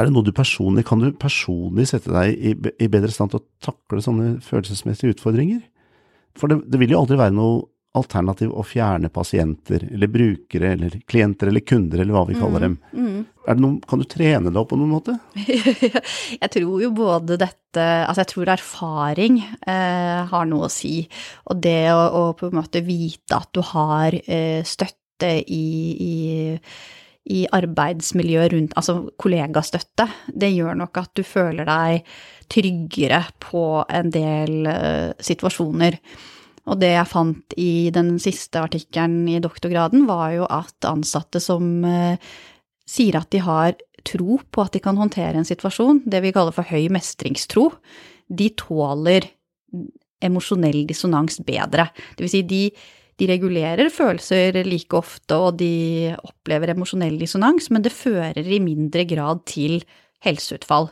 Er 0.00 0.08
det 0.08 0.14
noe 0.14 0.24
du 0.24 0.32
personlig, 0.32 0.86
Kan 0.88 1.02
du 1.02 1.10
personlig 1.12 1.90
sette 1.90 2.10
deg 2.10 2.32
i, 2.32 2.54
i 2.80 2.88
bedre 2.88 3.12
stand 3.12 3.34
til 3.34 3.42
å 3.42 3.48
takle 3.62 4.00
sånne 4.02 4.38
følelsesmessige 4.44 5.12
utfordringer? 5.16 5.60
For 6.38 6.48
det, 6.48 6.62
det 6.72 6.80
vil 6.80 6.94
jo 6.94 7.02
aldri 7.02 7.18
være 7.20 7.36
noe 7.36 7.60
alternativ 7.98 8.52
å 8.56 8.62
fjerne 8.64 9.10
pasienter, 9.12 9.84
eller 9.92 10.08
brukere, 10.08 10.72
eller 10.76 10.94
klienter, 11.08 11.50
eller 11.50 11.64
kunder, 11.66 12.00
eller 12.00 12.16
hva 12.16 12.22
vi 12.28 12.38
kaller 12.38 12.64
dem. 12.64 12.78
Mm, 12.92 13.08
mm. 13.08 13.58
Noen, 13.58 13.74
kan 13.88 14.00
du 14.00 14.06
trene 14.08 14.52
det 14.52 14.60
opp 14.60 14.70
på 14.70 14.78
noen 14.80 14.94
måte? 14.94 15.18
jeg 16.42 16.52
tror 16.54 16.80
jo 16.84 16.92
både 16.96 17.36
dette 17.40 17.58
Altså, 17.82 18.20
jeg 18.20 18.28
tror 18.28 18.50
erfaring 18.52 19.38
eh, 19.40 20.18
har 20.28 20.48
noe 20.48 20.66
å 20.68 20.72
si. 20.72 20.98
Og 21.48 21.60
det 21.64 21.92
å, 21.92 22.00
å, 22.00 22.24
på 22.36 22.50
en 22.50 22.58
måte 22.58 22.82
vite 22.84 23.38
at 23.38 23.48
du 23.56 23.62
har 23.72 24.16
eh, 24.20 24.60
støtte 24.60 25.30
i, 25.40 25.62
i 25.96 26.12
i 27.30 27.44
arbeidsmiljøet 27.54 28.52
rundt, 28.52 28.72
altså 28.78 28.96
kollegastøtte, 29.20 30.08
det 30.26 30.50
gjør 30.56 30.74
nok 30.80 30.98
at 31.04 31.12
du 31.14 31.22
føler 31.26 31.68
deg 31.68 32.08
tryggere 32.50 33.22
på 33.42 33.62
en 33.86 34.10
del 34.12 34.66
uh, 34.66 35.12
situasjoner. 35.22 36.00
Og 36.70 36.78
det 36.78 36.92
jeg 36.92 37.10
fant 37.10 37.54
i 37.58 37.90
den 37.94 38.14
siste 38.22 38.60
artikkelen 38.62 39.26
i 39.32 39.40
doktorgraden, 39.42 40.06
var 40.06 40.30
jo 40.36 40.46
at 40.46 40.86
ansatte 40.86 41.42
som 41.42 41.82
uh, 41.82 42.14
sier 42.86 43.18
at 43.18 43.30
de 43.34 43.42
har 43.42 43.74
tro 44.06 44.38
på 44.42 44.62
at 44.62 44.74
de 44.74 44.82
kan 44.82 44.98
håndtere 44.98 45.38
en 45.38 45.46
situasjon, 45.46 46.04
det 46.10 46.22
vi 46.24 46.32
kaller 46.34 46.54
for 46.54 46.66
høy 46.66 46.88
mestringstro, 46.94 47.68
de 48.32 48.48
tåler 48.58 49.28
emosjonell 50.22 50.84
dissonans 50.88 51.40
bedre. 51.46 51.88
Det 52.14 52.24
vil 52.24 52.32
si, 52.32 52.42
de, 52.46 52.62
de 53.18 53.28
regulerer 53.30 53.90
følelser 53.92 54.62
like 54.66 54.96
ofte, 54.98 55.38
og 55.38 55.58
de 55.60 56.12
opplever 56.22 56.74
emosjonell 56.74 57.18
dissonans, 57.20 57.70
men 57.74 57.84
det 57.84 57.94
fører 57.94 58.46
i 58.46 58.62
mindre 58.62 59.06
grad 59.08 59.44
til 59.50 59.80
helseutfall. 60.22 60.90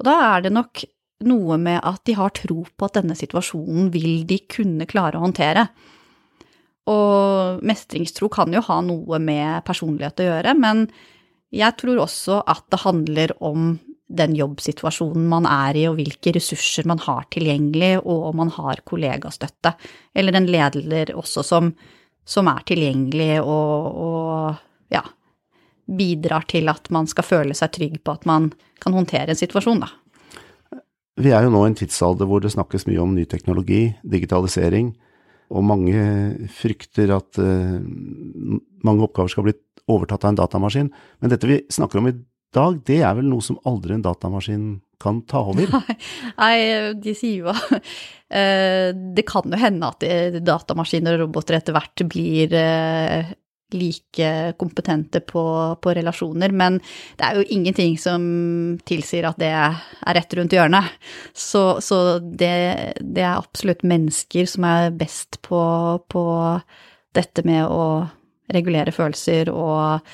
Og 0.00 0.08
da 0.08 0.16
er 0.30 0.46
det 0.46 0.54
nok 0.56 0.84
noe 1.26 1.58
med 1.60 1.80
at 1.84 2.02
de 2.08 2.16
har 2.16 2.32
tro 2.36 2.62
på 2.64 2.88
at 2.88 3.00
denne 3.00 3.16
situasjonen 3.18 3.90
vil 3.94 4.24
de 4.28 4.40
kunne 4.50 4.88
klare 4.90 5.18
å 5.18 5.24
håndtere. 5.24 5.66
Og 6.90 7.60
mestringstro 7.66 8.30
kan 8.32 8.52
jo 8.54 8.62
ha 8.66 8.80
noe 8.84 9.20
med 9.22 9.64
personlighet 9.66 10.22
å 10.22 10.28
gjøre, 10.30 10.56
men 10.58 10.86
jeg 11.50 11.76
tror 11.80 12.02
også 12.06 12.40
at 12.48 12.66
det 12.70 12.82
handler 12.84 13.34
om 13.42 13.72
den 14.10 14.34
jobbsituasjonen 14.34 15.26
man 15.30 15.46
er 15.46 15.78
i, 15.78 15.86
og 15.90 16.00
hvilke 16.00 16.32
ressurser 16.34 16.88
man 16.90 16.98
har 17.04 17.28
tilgjengelig, 17.30 18.00
og 18.00 18.30
om 18.30 18.40
man 18.42 18.50
har 18.56 18.82
kollegastøtte. 18.86 19.76
Eller 20.14 20.38
en 20.38 20.48
leder 20.50 21.14
også 21.14 21.44
som, 21.46 21.70
som 22.26 22.50
er 22.50 22.66
tilgjengelig 22.66 23.36
og, 23.44 24.00
og 24.06 24.94
ja, 24.94 25.04
bidrar 25.86 26.48
til 26.50 26.70
at 26.72 26.90
man 26.94 27.06
skal 27.10 27.26
føle 27.26 27.56
seg 27.58 27.74
trygg 27.76 28.00
på 28.02 28.18
at 28.18 28.26
man 28.30 28.50
kan 28.82 28.96
håndtere 28.96 29.34
en 29.34 29.38
situasjon, 29.38 29.84
da. 29.84 29.92
Vi 31.20 31.32
er 31.34 31.44
jo 31.44 31.52
nå 31.52 31.62
i 31.64 31.70
en 31.70 31.78
tidsalder 31.78 32.28
hvor 32.28 32.42
det 32.42 32.52
snakkes 32.54 32.86
mye 32.88 33.00
om 33.02 33.14
ny 33.16 33.26
teknologi, 33.28 33.90
digitalisering, 34.02 34.94
og 35.50 35.66
mange 35.66 36.02
frykter 36.54 37.10
at 37.16 37.40
uh, 37.42 37.78
mange 38.86 39.06
oppgaver 39.06 39.32
skal 39.32 39.48
bli 39.48 39.56
overtatt 39.90 40.24
av 40.24 40.32
en 40.32 40.38
datamaskin. 40.38 40.92
Men 41.20 41.32
dette 41.32 41.48
vi 41.50 41.58
snakker 41.72 42.00
om 42.00 42.10
i 42.12 42.14
dag, 42.54 42.78
det 42.86 43.00
er 43.02 43.18
vel 43.18 43.28
noe 43.30 43.44
som 43.44 43.58
aldri 43.68 43.96
en 43.96 44.06
datamaskin 44.06 44.64
kan 45.00 45.22
ta 45.28 45.42
over? 45.50 45.70
Nei, 46.42 46.56
de 47.00 47.14
sier 47.16 47.46
jo 47.46 47.52
uh, 47.52 48.88
Det 49.16 49.24
kan 49.28 49.48
jo 49.48 49.60
hende 49.60 49.88
at 49.88 50.04
datamaskiner 50.44 51.16
og 51.16 51.26
roboter 51.26 51.58
etter 51.58 51.76
hvert 51.76 52.04
blir 52.10 52.54
uh, 52.54 53.32
like 53.76 54.30
kompetente 54.60 55.20
på, 55.24 55.44
på, 55.82 55.94
relasjoner, 55.96 56.52
men 56.52 56.78
det 57.18 57.26
er 57.26 57.38
jo 57.38 57.46
ingenting 57.56 57.96
som 58.00 58.22
tilsier 58.88 59.28
at 59.28 59.40
det 59.40 59.50
er 59.54 59.78
rett 60.16 60.36
rundt 60.38 60.56
hjørnet. 60.56 60.90
Så, 61.32 61.80
så 61.84 62.18
det, 62.20 62.54
det, 63.00 63.24
er 63.24 63.36
absolutt 63.36 63.84
mennesker 63.86 64.48
som 64.50 64.66
er 64.68 64.90
best 64.94 65.40
på, 65.46 65.62
på 66.10 66.24
dette 67.16 67.46
med 67.46 67.66
å 67.66 68.06
regulere 68.50 68.94
følelser 68.94 69.50
og 69.54 70.06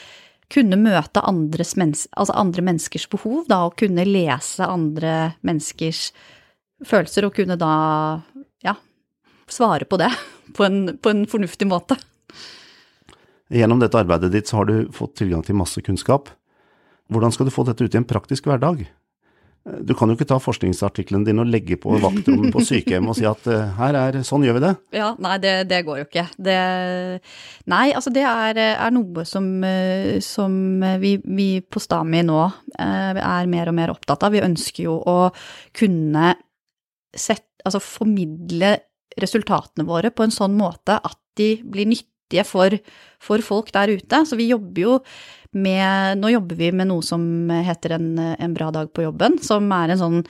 kunne 0.52 0.78
møte 0.78 1.22
menneske, 1.26 2.10
altså 2.14 2.36
andre 2.38 2.62
menneskers 2.62 3.08
behov, 3.10 3.46
da, 3.50 3.64
og 3.66 3.78
kunne 3.80 4.06
lese 4.06 4.66
andre 4.66 5.34
menneskers 5.46 6.12
følelser, 6.86 7.26
og 7.26 7.34
kunne 7.34 7.56
da, 7.58 7.72
ja, 8.62 8.76
svare 9.50 9.88
på 9.88 9.98
det 9.98 10.12
på 10.56 10.64
en, 10.64 10.98
på 11.02 11.12
en 11.12 11.24
fornuftig 11.30 11.68
måte. 11.68 11.98
Gjennom 13.52 13.78
dette 13.82 13.98
arbeidet 13.98 14.32
ditt 14.34 14.50
så 14.50 14.60
har 14.60 14.70
du 14.70 14.76
fått 14.94 15.16
tilgang 15.20 15.44
til 15.46 15.58
masse 15.58 15.82
kunnskap. 15.84 16.32
Hvordan 17.12 17.34
skal 17.34 17.46
du 17.46 17.54
få 17.54 17.62
dette 17.66 17.84
ut 17.84 17.94
i 17.94 18.00
en 18.00 18.08
praktisk 18.08 18.48
hverdag? 18.48 18.86
Du 19.82 19.96
kan 19.98 20.06
jo 20.06 20.14
ikke 20.14 20.28
ta 20.30 20.36
forskningsartikkelen 20.38 21.24
din 21.26 21.42
og 21.42 21.48
legge 21.50 21.74
på 21.80 21.96
vaktrommet 21.98 22.54
på 22.54 22.62
sykehjem 22.62 23.08
og 23.10 23.16
si 23.18 23.24
at 23.26 23.48
uh, 23.50 23.72
her 23.80 23.98
er, 23.98 24.18
sånn 24.26 24.44
gjør 24.46 24.58
vi 24.58 24.62
det. 24.62 24.72
Ja, 24.94 25.08
nei, 25.22 25.34
det, 25.42 25.54
det 25.70 25.80
går 25.88 26.00
jo 26.00 26.06
ikke. 26.06 26.26
Det, 26.38 26.56
nei, 27.72 27.86
altså 27.90 28.12
det 28.14 28.22
er, 28.30 28.60
er 28.76 28.94
noe 28.94 29.26
som, 29.26 29.48
eh, 29.66 30.22
som 30.22 30.54
vi, 31.02 31.16
vi, 31.18 31.48
på 31.66 31.82
Stami 31.82 32.22
nå 32.26 32.40
er 32.78 33.50
mer 33.50 33.72
og 33.72 33.78
mer 33.80 33.94
opptatt 33.94 34.22
av. 34.26 34.36
Vi 34.36 34.44
ønsker 34.46 34.86
jo 34.86 35.00
å 35.02 35.18
kunne 35.74 36.36
sett, 37.10 37.48
altså 37.66 37.82
formidle 37.82 38.76
resultatene 39.18 39.86
våre 39.88 40.14
på 40.14 40.26
en 40.26 40.34
sånn 40.34 40.54
måte 40.54 41.00
at 41.00 41.18
de 41.40 41.56
blir 41.66 41.90
nyttige 41.90 42.15
nyttige 42.26 42.44
for, 42.44 42.78
for, 43.20 43.38
folk 43.42 43.72
der 43.72 43.96
ute. 43.96 44.26
Så 44.26 44.36
vi 44.36 44.50
jobber 44.50 44.82
jo 44.82 45.00
med 45.52 46.18
Nå 46.18 46.28
jobber 46.28 46.56
vi 46.56 46.72
med 46.72 46.88
noe 46.88 47.02
som 47.02 47.48
heter 47.48 47.96
en, 47.96 48.18
en 48.18 48.54
bra 48.54 48.70
dag 48.70 48.92
på 48.92 49.06
jobben, 49.06 49.38
som 49.40 49.70
er 49.72 49.90
en 49.90 49.98
sånn 49.98 50.24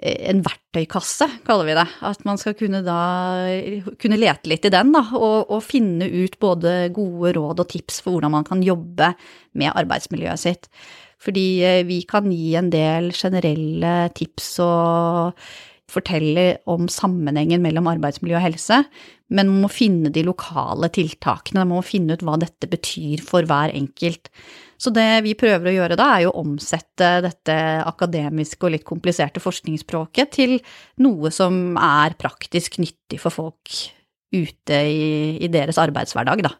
en 0.00 0.38
verktøykasse, 0.40 1.26
kaller 1.44 1.66
vi 1.68 1.74
det. 1.76 1.84
At 2.08 2.22
man 2.24 2.38
skal 2.40 2.54
kunne 2.56 2.80
da 2.80 3.00
kunne 4.00 4.16
lete 4.16 4.48
litt 4.48 4.64
i 4.64 4.72
den, 4.72 4.94
da, 4.94 5.02
og, 5.12 5.50
og, 5.50 5.60
finne 5.60 6.08
ut 6.08 6.38
både 6.40 6.88
gode 6.96 7.34
råd 7.36 7.60
og 7.60 7.68
tips 7.68 8.00
for 8.00 8.14
hvordan 8.14 8.32
man 8.32 8.46
kan 8.48 8.62
jobbe 8.64 9.10
med 9.60 9.74
arbeidsmiljøet 9.74 10.40
sitt. 10.40 10.70
Fordi 11.20 11.46
eh, 11.68 11.82
vi 11.84 12.00
kan 12.08 12.30
gi 12.32 12.54
en 12.56 12.70
del 12.72 13.10
generelle 13.12 14.08
tips 14.16 14.54
og 14.64 15.36
fortelle 15.90 16.46
om 16.70 16.88
sammenhengen 16.90 17.62
mellom 17.64 17.88
arbeidsmiljø 17.90 18.38
og 18.38 18.44
helse, 18.44 18.80
men 19.30 19.50
man 19.50 19.64
må 19.64 19.70
finne 19.72 20.10
de 20.14 20.24
lokale 20.26 20.90
tiltakene, 20.94 21.64
man 21.64 21.80
må 21.80 21.84
finne 21.86 22.16
ut 22.16 22.24
hva 22.26 22.36
dette 22.40 22.70
betyr 22.70 23.22
for 23.26 23.46
hver 23.46 23.74
enkelt. 23.76 24.30
Så 24.80 24.92
det 24.96 25.06
vi 25.26 25.36
prøver 25.38 25.70
å 25.70 25.74
gjøre 25.74 25.98
da, 26.00 26.08
er 26.14 26.24
jo 26.24 26.32
å 26.32 26.42
omsette 26.42 27.10
dette 27.26 27.56
akademiske 27.84 28.64
og 28.66 28.74
litt 28.74 28.86
kompliserte 28.88 29.42
forskningsspråket 29.42 30.32
til 30.38 30.56
noe 31.04 31.32
som 31.34 31.76
er 31.76 32.16
praktisk 32.18 32.80
nyttig 32.80 33.20
for 33.20 33.34
folk 33.34 33.76
ute 34.30 34.82
i, 34.86 35.36
i 35.42 35.50
deres 35.52 35.78
arbeidshverdag, 35.82 36.46
da 36.46 36.54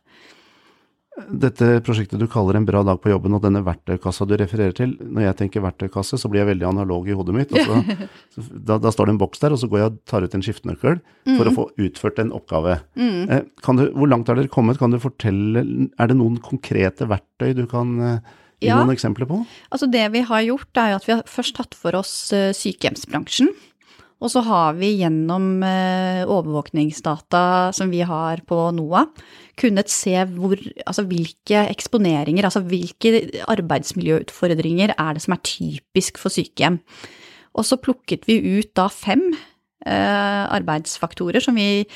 dette 1.28 1.68
prosjektet 1.86 2.20
du 2.20 2.26
kaller 2.30 2.56
en 2.58 2.66
bra 2.68 2.82
dag 2.86 3.00
på 3.02 3.12
jobben, 3.12 3.34
og 3.36 3.42
denne 3.44 3.62
verktøykassa 3.66 4.26
du 4.28 4.34
refererer 4.40 4.74
til 4.76 4.96
Når 5.00 5.26
jeg 5.26 5.38
tenker 5.38 5.64
verktøykasse, 5.64 6.18
så 6.20 6.30
blir 6.30 6.42
jeg 6.42 6.50
veldig 6.52 6.68
analog 6.70 7.08
i 7.08 7.16
hodet 7.16 7.36
mitt. 7.36 7.54
Så, 8.34 8.44
da, 8.50 8.78
da, 8.78 8.92
står 8.94 9.08
det 9.08 9.14
en 9.16 9.20
boks 9.20 9.42
der, 9.42 9.54
og 9.54 9.58
så 9.60 9.68
går 9.70 9.80
jeg 9.80 9.90
og 9.90 9.96
tar 10.08 10.24
ut 10.24 10.34
en 10.36 10.44
skiftenøkkel 10.44 10.98
mm. 11.00 11.32
for 11.34 11.48
å 11.48 11.54
få 11.54 11.64
utført 11.82 12.20
en 12.22 12.30
oppgave. 12.36 12.76
Mm. 12.98 13.24
Eh, 13.26 13.72
du, 13.80 13.82
hvor 13.96 14.10
langt 14.10 14.30
har 14.30 14.38
dere 14.38 14.52
kommet? 14.52 14.78
Kan 14.78 14.94
du 14.94 15.00
fortelle 15.02 15.64
Er 15.64 16.10
det 16.10 16.16
noen 16.18 16.38
konkrete 16.44 17.08
verktøy 17.10 17.52
du 17.58 17.64
kan 17.70 17.96
eh, 18.04 18.36
gi 18.62 18.70
ja. 18.70 18.78
noen 18.78 18.94
eksempler 18.94 19.28
på? 19.30 19.40
Altså 19.72 19.88
Det 19.90 20.04
vi 20.14 20.22
har 20.30 20.44
gjort, 20.46 20.70
er 20.78 20.96
at 20.98 21.08
vi 21.08 21.16
har 21.16 21.24
først 21.28 21.56
tatt 21.58 21.76
for 21.78 21.98
oss 21.98 22.14
eh, 22.36 22.52
sykehjemsbransjen. 22.56 23.50
Og 24.20 24.28
så 24.28 24.42
har 24.44 24.76
vi 24.76 24.92
gjennom 25.00 25.62
eh, 25.64 26.22
overvåkningsdata 26.28 27.72
som 27.76 27.92
vi 27.92 28.02
har 28.04 28.42
på 28.48 28.58
NOAH, 28.76 29.08
kunnet 29.60 29.92
se 29.92 30.12
hvor, 30.34 30.60
altså 30.84 31.06
hvilke 31.08 31.64
eksponeringer, 31.72 32.44
altså 32.44 32.62
hvilke 32.68 33.24
arbeidsmiljøutfordringer 33.48 34.94
er 34.96 35.16
det 35.16 35.24
som 35.24 35.36
er 35.36 35.44
typisk 35.46 36.20
for 36.20 36.32
sykehjem. 36.32 36.80
Og 37.56 37.66
så 37.66 37.80
plukket 37.80 38.28
vi 38.28 38.38
ut 38.60 38.74
da 38.76 38.90
fem 38.92 39.30
eh, 39.32 40.44
arbeidsfaktorer 40.52 41.42
som 41.44 41.56
vi 41.56 41.86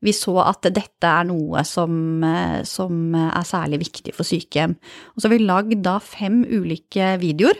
vi 0.00 0.14
så 0.16 0.32
at 0.40 0.64
dette 0.72 1.04
er 1.04 1.26
noe 1.28 1.60
som, 1.68 1.92
eh, 2.24 2.62
som 2.64 3.14
er 3.20 3.44
særlig 3.44 3.82
viktig 3.82 4.14
for 4.16 4.24
sykehjem. 4.24 4.76
Og 5.12 5.20
så 5.20 5.28
har 5.28 5.34
vi 5.34 5.44
lagd 5.44 5.82
da 5.84 5.98
fem 6.00 6.40
ulike 6.48 7.18
videoer, 7.20 7.58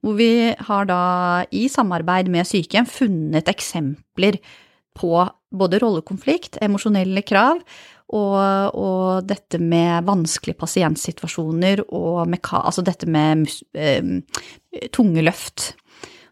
hvor 0.00 0.16
vi 0.16 0.54
har 0.56 0.88
da 0.88 1.02
i 1.52 1.66
samarbeid 1.68 2.30
med 2.32 2.48
sykehjem 2.48 2.88
funnet 2.88 3.50
eksempler 3.52 4.40
på 4.96 5.12
både 5.50 5.80
rollekonflikt, 5.82 6.58
emosjonelle 6.64 7.22
krav 7.26 7.60
og, 8.10 8.74
og, 8.74 9.26
dette 9.28 9.60
med 9.62 10.06
vanskelige 10.08 10.58
pasientsituasjoner 10.58 11.84
og 11.86 12.24
med, 12.30 12.42
altså 12.50 12.82
dette 12.86 13.06
med 13.10 13.46
eh, 13.78 14.18
tunge 14.94 15.22
løft. 15.22 15.72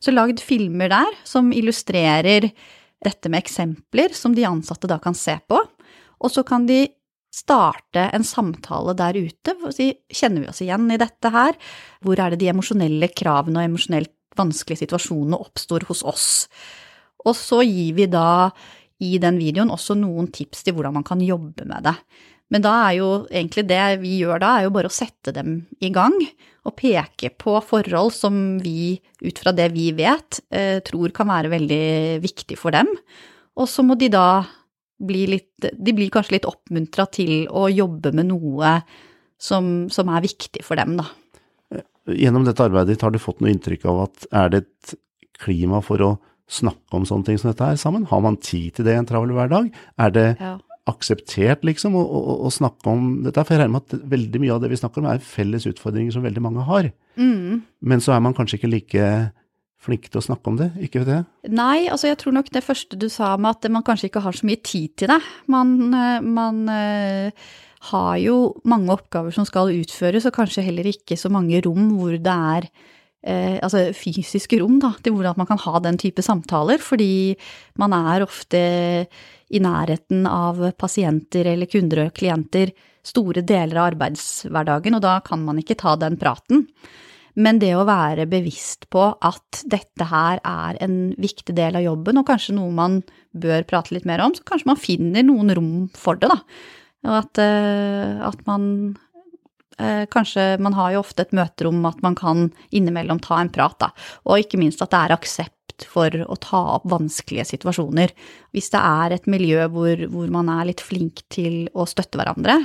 Så 0.02 0.14
lagd 0.14 0.42
filmer 0.42 0.90
der 0.90 1.18
som 1.26 1.52
illustrerer 1.54 2.50
dette 3.04 3.30
med 3.30 3.44
eksempler 3.44 4.14
som 4.14 4.34
de 4.34 4.46
ansatte 4.46 4.90
da 4.90 4.98
kan 5.02 5.14
se 5.14 5.36
på, 5.46 5.60
og 6.18 6.32
så 6.34 6.42
kan 6.46 6.66
de 6.66 6.86
starte 7.34 8.08
en 8.16 8.24
samtale 8.24 8.94
der 8.96 9.18
ute 9.18 9.54
kjenner 9.68 10.42
vi 10.42 10.50
oss 10.50 10.62
igjen 10.64 10.88
i 10.92 11.00
dette 11.00 11.32
her, 11.32 11.58
hvor 12.04 12.20
er 12.20 12.32
det 12.32 12.40
de 12.42 12.50
emosjonelle 12.52 13.10
kravene 13.12 13.60
og 13.60 13.70
emosjonelt 13.70 14.14
vanskelige 14.38 14.84
situasjonene 14.84 15.38
oppstår 15.38 15.88
hos 15.88 16.04
oss. 16.06 16.28
Og 17.26 17.34
så 17.36 17.62
gir 17.66 17.96
vi 17.98 18.08
da 18.10 18.48
i 19.04 19.18
den 19.22 19.38
videoen 19.38 19.70
også 19.74 19.96
noen 19.98 20.30
tips 20.34 20.64
til 20.66 20.76
hvordan 20.76 20.96
man 20.98 21.06
kan 21.06 21.22
jobbe 21.22 21.66
med 21.68 21.86
det. 21.86 21.94
Men 22.48 22.64
da 22.64 22.74
er 22.86 22.94
jo 22.96 23.08
egentlig 23.28 23.66
det 23.68 23.82
vi 24.02 24.18
gjør 24.22 24.40
da, 24.42 24.54
er 24.56 24.66
jo 24.66 24.74
bare 24.74 24.88
å 24.88 24.94
sette 24.94 25.34
dem 25.36 25.60
i 25.84 25.90
gang 25.94 26.16
og 26.68 26.76
peke 26.78 27.30
på 27.36 27.58
forhold 27.64 28.12
som 28.16 28.58
vi, 28.62 28.96
ut 29.24 29.40
fra 29.40 29.52
det 29.56 29.68
vi 29.74 29.90
vet, 29.96 30.40
eh, 30.50 30.80
tror 30.84 31.12
kan 31.16 31.28
være 31.28 31.52
veldig 31.52 31.84
viktig 32.24 32.56
for 32.60 32.74
dem. 32.74 32.88
Og 33.58 33.68
så 33.68 33.84
må 33.84 33.98
de 34.00 34.10
da 34.12 34.46
bli 34.98 35.26
litt 35.30 35.68
De 35.78 35.94
blir 35.94 36.10
kanskje 36.12 36.38
litt 36.38 36.48
oppmuntra 36.48 37.06
til 37.14 37.46
å 37.50 37.68
jobbe 37.70 38.12
med 38.16 38.30
noe 38.32 38.78
som, 39.38 39.86
som, 39.92 40.08
er 40.10 40.24
viktig 40.24 40.64
for 40.66 40.80
dem, 40.80 40.96
da. 40.98 41.06
Gjennom 42.08 42.46
dette 42.46 42.64
arbeidet 42.64 42.96
ditt, 42.96 43.04
har 43.04 43.12
du 43.14 43.20
fått 43.22 43.42
noe 43.42 43.52
inntrykk 43.52 43.84
av 43.90 44.00
at 44.08 44.26
er 44.40 44.52
det 44.52 44.62
et 44.64 44.94
klima 45.38 45.78
for 45.84 46.02
å 46.02 46.14
snakke 46.48 46.96
om 46.96 47.04
sånne 47.06 47.28
ting 47.28 47.38
som 47.38 47.52
dette 47.52 47.66
her 47.66 47.78
sammen? 47.78 48.08
Har 48.10 48.22
man 48.24 48.40
tid 48.40 48.78
til 48.78 48.88
det 48.88 48.96
i 48.96 49.00
en 49.02 49.08
travel 49.08 49.34
hverdag? 49.36 49.68
Er 50.00 50.14
det 50.14 50.26
ja. 50.40 50.54
akseptert, 50.90 51.66
liksom, 51.68 51.94
å, 51.98 52.02
å, 52.02 52.36
å, 52.48 52.52
snakke 52.54 52.90
om 52.90 53.10
dette? 53.26 53.44
For 53.44 53.54
jeg 53.54 53.62
regner 53.62 53.76
med 53.76 53.84
at 53.86 54.08
veldig 54.16 54.42
mye 54.42 54.56
av 54.56 54.64
det 54.64 54.72
vi 54.72 54.80
snakker 54.80 55.04
om, 55.04 55.10
er 55.12 55.22
felles 55.22 55.68
utfordringer 55.70 56.16
som 56.16 56.24
veldig 56.26 56.44
mange 56.48 56.64
har. 56.66 56.90
Mm. 57.20 57.60
Men 57.92 58.02
så 58.02 58.16
er 58.16 58.24
man 58.24 58.36
kanskje 58.36 58.58
ikke 58.58 58.72
like 58.72 59.10
flink 59.88 60.10
til 60.10 60.20
å 60.20 60.26
snakke 60.28 60.52
om 60.52 60.58
det, 60.60 60.68
ikke 60.84 61.06
det? 61.08 61.22
Nei, 61.50 61.88
altså 61.88 62.10
jeg 62.10 62.20
tror 62.20 62.36
nok 62.38 62.52
det 62.54 62.64
første 62.66 62.98
du 63.00 63.08
sa 63.12 63.32
med 63.40 63.56
at 63.56 63.72
man 63.72 63.86
kanskje 63.86 64.10
ikke 64.12 64.22
har 64.24 64.36
så 64.36 64.48
mye 64.48 64.60
tid 64.64 64.94
til 65.00 65.12
det. 65.12 65.18
Man, 65.50 65.74
eh, 65.96 66.20
man 66.24 66.60
uh, 66.68 67.48
har 67.90 68.12
jo 68.22 68.36
mange 68.68 68.92
oppgaver 68.94 69.34
som 69.34 69.46
skal 69.48 69.72
utføres, 69.74 70.28
og 70.28 70.36
kanskje 70.36 70.66
heller 70.66 70.88
ikke 70.90 71.18
så 71.18 71.30
mange 71.32 71.62
rom 71.64 71.92
hvor 71.96 72.16
det 72.18 72.36
er 72.54 72.68
eh, 73.22 73.56
altså 73.62 73.88
fysiske 73.96 74.60
rom 74.60 74.78
da, 74.82 74.92
til 75.02 75.14
hvordan 75.16 75.38
man 75.38 75.48
kan 75.48 75.60
ha 75.64 75.82
den 75.84 75.98
type 76.00 76.24
samtaler, 76.24 76.82
fordi 76.82 77.36
man 77.80 77.94
er 77.96 78.26
ofte 78.26 78.62
i 79.48 79.62
nærheten 79.64 80.26
av 80.28 80.60
pasienter 80.76 81.48
eller 81.54 81.70
kunder 81.70 82.06
og 82.08 82.14
klienter 82.18 82.74
store 83.08 83.44
deler 83.46 83.78
av 83.78 83.92
arbeidshverdagen, 83.94 84.98
og 84.98 85.04
da 85.04 85.18
kan 85.24 85.44
man 85.46 85.60
ikke 85.62 85.78
ta 85.80 85.94
den 86.00 86.18
praten. 86.20 86.66
Men 87.38 87.60
det 87.62 87.70
å 87.78 87.86
være 87.86 88.26
bevisst 88.30 88.88
på 88.90 89.04
at 89.14 89.62
dette 89.70 90.08
her 90.10 90.40
er 90.42 90.78
en 90.82 90.98
viktig 91.20 91.54
del 91.54 91.78
av 91.78 91.84
jobben, 91.84 92.18
og 92.18 92.26
kanskje 92.26 92.56
noe 92.56 92.74
man 92.74 93.00
bør 93.38 93.66
prate 93.68 93.94
litt 93.94 94.08
mer 94.08 94.24
om, 94.24 94.34
så 94.34 94.46
kanskje 94.48 94.72
man 94.72 94.80
finner 94.80 95.26
noen 95.26 95.54
rom 95.54 95.74
for 95.94 96.18
det, 96.18 96.32
da. 96.32 96.40
Og 97.06 97.14
at, 97.20 97.38
eh, 97.38 98.24
at 98.26 98.42
man 98.48 98.96
Eh, 99.78 100.06
kanskje 100.10 100.58
man 100.58 100.74
har 100.74 100.92
jo 100.92 101.04
ofte 101.04 101.22
et 101.22 101.34
møterom 101.36 101.84
at 101.86 102.00
man 102.02 102.16
kan 102.18 102.48
innimellom 102.74 103.20
ta 103.22 103.38
en 103.38 103.50
prat, 103.52 103.76
da. 103.78 103.92
Og 104.26 104.42
ikke 104.42 104.58
minst 104.58 104.82
at 104.82 104.90
det 104.90 105.04
er 105.04 105.14
aksept 105.14 105.86
for 105.86 106.10
å 106.10 106.34
ta 106.42 106.58
opp 106.74 106.88
vanskelige 106.90 107.46
situasjoner. 107.52 108.10
Hvis 108.50 108.72
det 108.74 108.80
er 108.82 109.14
et 109.14 109.28
miljø 109.30 109.68
hvor, 109.70 110.02
hvor 110.10 110.32
man 110.34 110.50
er 110.50 110.66
litt 110.72 110.82
flink 110.82 111.22
til 111.30 111.68
å 111.78 111.86
støtte 111.86 112.18
hverandre, 112.18 112.58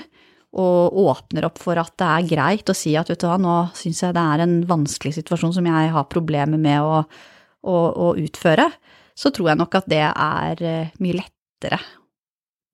og 0.54 0.98
åpner 1.08 1.48
opp 1.48 1.58
for 1.62 1.80
at 1.82 1.96
det 1.98 2.10
er 2.10 2.28
greit 2.30 2.70
å 2.70 2.76
si 2.78 2.94
at 3.00 3.10
vet 3.10 3.22
du 3.24 3.26
hva, 3.26 3.40
nå 3.42 3.56
syns 3.78 4.04
jeg 4.04 4.14
det 4.14 4.26
er 4.34 4.44
en 4.44 4.60
vanskelig 4.70 5.16
situasjon 5.18 5.56
som 5.56 5.70
jeg 5.70 5.94
har 5.96 6.12
problemer 6.12 6.62
med 6.62 6.86
å, 6.86 7.02
å, 7.66 7.76
å 7.76 8.14
utføre, 8.22 8.70
så 9.18 9.34
tror 9.34 9.52
jeg 9.52 9.62
nok 9.62 9.82
at 9.82 9.90
det 9.90 10.06
er 10.06 10.64
eh, 10.66 10.96
mye 11.02 11.20
lettere 11.22 11.82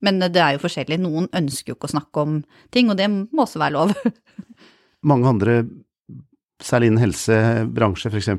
men 0.05 0.21
det 0.23 0.39
er 0.39 0.55
jo 0.55 0.63
forskjellig. 0.63 0.99
Noen 1.03 1.27
ønsker 1.35 1.73
jo 1.73 1.77
ikke 1.77 1.89
å 1.89 1.95
snakke 1.95 2.23
om 2.23 2.39
ting, 2.73 2.91
og 2.91 2.99
det 2.99 3.09
må 3.11 3.43
også 3.43 3.61
være 3.61 3.75
lov. 3.75 3.93
Mange 5.09 5.31
andre, 5.31 5.57
særlig 6.63 6.91
innen 6.91 7.03
helsebransje, 7.03 8.11
f.eks. 8.11 8.31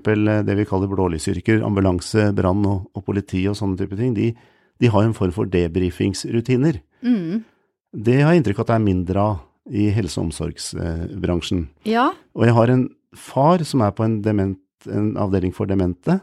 det 0.46 0.56
vi 0.56 0.68
kaller 0.68 0.90
blålysyrker, 0.92 1.64
ambulanse, 1.66 2.30
brann 2.36 2.64
og, 2.68 2.88
og, 2.94 3.04
politi 3.06 3.46
og 3.50 3.58
sånne 3.60 3.80
type 3.80 3.98
ting, 4.00 4.16
de, 4.16 4.32
de 4.80 4.92
har 4.92 5.04
en 5.04 5.16
form 5.16 5.34
for 5.36 5.50
debrifingsrutiner. 5.52 6.80
Mm. 7.04 7.42
Det 7.90 8.20
har 8.20 8.32
jeg 8.32 8.42
inntrykk 8.42 8.60
av 8.60 8.66
at 8.66 8.72
det 8.72 8.76
er 8.78 8.86
mindre 8.86 9.22
av 9.22 9.38
i 9.70 9.90
helse- 9.94 10.18
og 10.18 10.28
omsorgsbransjen. 10.28 11.66
Ja. 11.86 12.10
Og 12.34 12.46
jeg 12.46 12.56
har 12.56 12.72
en 12.72 12.88
far 13.16 13.62
som 13.66 13.82
er 13.84 13.92
på 13.94 14.04
en, 14.06 14.20
dement, 14.22 14.58
en 14.88 15.12
avdeling 15.20 15.52
for 15.54 15.70
demente, 15.70 16.20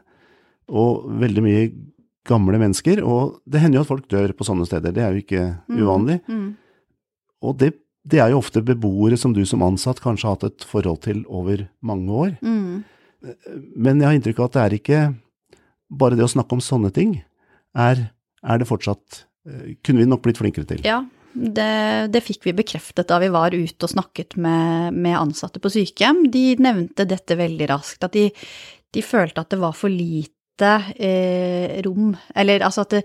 og 0.68 1.06
veldig 1.22 1.44
mye 1.44 1.68
gamle 2.28 2.60
mennesker. 2.60 3.02
Og 3.06 3.38
det 3.48 3.62
hender 3.64 3.80
jo 3.80 3.86
at 3.86 3.92
folk 3.92 4.08
dør 4.12 4.34
på 4.36 4.48
sånne 4.48 4.68
steder, 4.68 4.96
det 4.96 5.04
er 5.04 5.16
jo 5.16 5.24
ikke 5.24 5.46
mm. 5.68 5.78
uvanlig. 5.80 6.18
Mm. 6.28 6.50
Og 7.48 7.56
det, 7.62 7.72
det, 8.04 8.20
er 8.24 8.34
jo 8.34 8.42
ofte 8.42 8.64
beboere 8.66 9.20
som 9.20 9.36
du 9.36 9.44
som 9.48 9.64
ansatt 9.66 10.02
kanskje 10.04 10.28
har 10.28 10.38
hatt 10.38 10.50
et 10.50 10.68
forhold 10.68 11.04
til 11.06 11.24
over 11.28 11.68
mange 11.80 12.20
år. 12.26 12.36
Mm. 12.42 12.84
Men 13.76 14.02
jeg 14.02 14.10
har 14.10 14.18
inntrykk 14.18 14.42
av 14.42 14.50
at 14.50 14.58
det 14.58 14.66
er 14.66 14.78
ikke 14.78 15.02
bare 15.88 16.20
det 16.20 16.26
å 16.26 16.32
snakke 16.32 16.58
om 16.58 16.64
sånne 16.64 16.92
ting, 16.96 17.20
er, 17.78 18.10
er 18.44 18.60
det 18.60 18.68
fortsatt 18.68 19.24
eh, 19.46 19.76
Kunne 19.86 20.02
vi 20.02 20.08
nok 20.10 20.24
blitt 20.26 20.40
flinkere 20.40 20.66
til. 20.68 20.82
Ja, 20.88 21.04
det, 21.38 22.12
det, 22.14 22.22
fikk 22.26 22.48
vi 22.48 22.56
bekreftet 22.58 23.08
da 23.10 23.20
vi 23.22 23.30
var 23.34 23.54
ute 23.54 23.86
og 23.86 23.92
snakket 23.92 24.38
med, 24.42 24.96
med 24.98 25.18
ansatte 25.20 25.62
på 25.62 25.72
sykehjem. 25.74 26.26
De 26.34 26.46
nevnte 26.64 27.06
dette 27.10 27.38
veldig 27.38 27.70
raskt, 27.70 28.08
at 28.08 28.16
de, 28.18 28.28
de 28.94 29.04
følte 29.06 29.44
at 29.44 29.54
det 29.54 29.62
var 29.62 29.76
for 29.78 29.94
lite 29.94 30.72
eh, 30.98 31.78
rom 31.86 32.16
Eller 32.34 32.64
altså 32.66 32.88
at 32.88 32.96
det, 32.98 33.04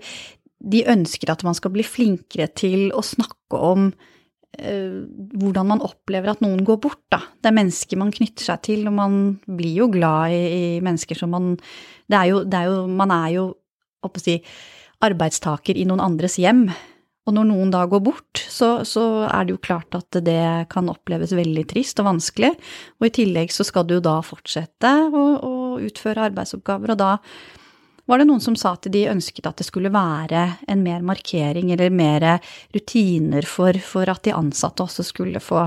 de 0.63 0.85
ønsker 0.89 1.29
at 1.29 1.43
man 1.45 1.55
skal 1.57 1.73
bli 1.75 1.85
flinkere 1.85 2.47
til 2.55 2.87
å 2.95 3.03
snakke 3.05 3.59
om 3.59 3.89
eh, 4.57 5.03
hvordan 5.35 5.69
man 5.73 5.83
opplever 5.85 6.31
at 6.31 6.43
noen 6.43 6.63
går 6.65 6.79
bort, 6.81 7.03
da. 7.11 7.19
Det 7.37 7.51
er 7.51 7.59
mennesker 7.59 7.99
man 7.99 8.13
knytter 8.15 8.47
seg 8.47 8.63
til, 8.69 8.87
og 8.89 8.95
man 8.97 9.19
blir 9.45 9.83
jo 9.83 9.89
glad 9.93 10.33
i, 10.33 10.43
i 10.55 10.63
mennesker 10.85 11.19
som 11.19 11.35
man 11.35 11.53
det 12.09 12.17
er, 12.17 12.29
jo, 12.31 12.41
det 12.47 12.59
er 12.59 12.71
jo, 12.71 12.79
Man 12.87 13.13
er 13.15 13.29
jo, 13.35 13.45
å 14.03 14.11
si, 14.19 14.39
arbeidstaker 15.03 15.77
i 15.79 15.85
noen 15.87 16.03
andres 16.03 16.39
hjem. 16.39 16.65
Og 17.23 17.35
når 17.37 17.47
noen 17.47 17.69
da 17.71 17.85
går 17.87 18.01
bort, 18.03 18.41
så, 18.51 18.81
så, 18.87 19.03
er 19.29 19.45
det 19.45 19.55
jo 19.55 19.63
klart 19.63 19.95
at 19.95 20.17
det 20.25 20.67
kan 20.73 20.89
oppleves 20.91 21.31
veldig 21.35 21.63
trist 21.71 22.01
og 22.03 22.09
vanskelig. 22.09 22.51
Og 22.99 23.07
i 23.07 23.13
tillegg 23.15 23.53
så 23.55 23.63
skal 23.67 23.87
du 23.87 23.95
jo 23.97 24.03
da 24.03 24.17
fortsette 24.25 24.91
å, 25.07 25.23
å 25.39 25.53
utføre 25.83 26.27
arbeidsoppgaver, 26.27 26.93
og 26.93 26.99
da 26.99 27.13
var 28.09 28.19
det 28.19 28.27
noen 28.27 28.43
som 28.43 28.55
sa 28.59 28.73
at 28.75 28.89
de 28.91 29.05
ønsket 29.07 29.47
at 29.47 29.61
det 29.61 29.67
skulle 29.69 29.93
være 29.93 30.41
en 30.67 30.83
mer 30.83 31.05
markering 31.07 31.71
eller 31.71 31.93
mer 31.93 32.25
rutiner 32.75 33.47
for, 33.47 33.79
for 33.79 34.11
at 34.11 34.25
de 34.27 34.35
ansatte 34.35 34.83
også 34.83 35.05
skulle 35.07 35.39
få 35.43 35.61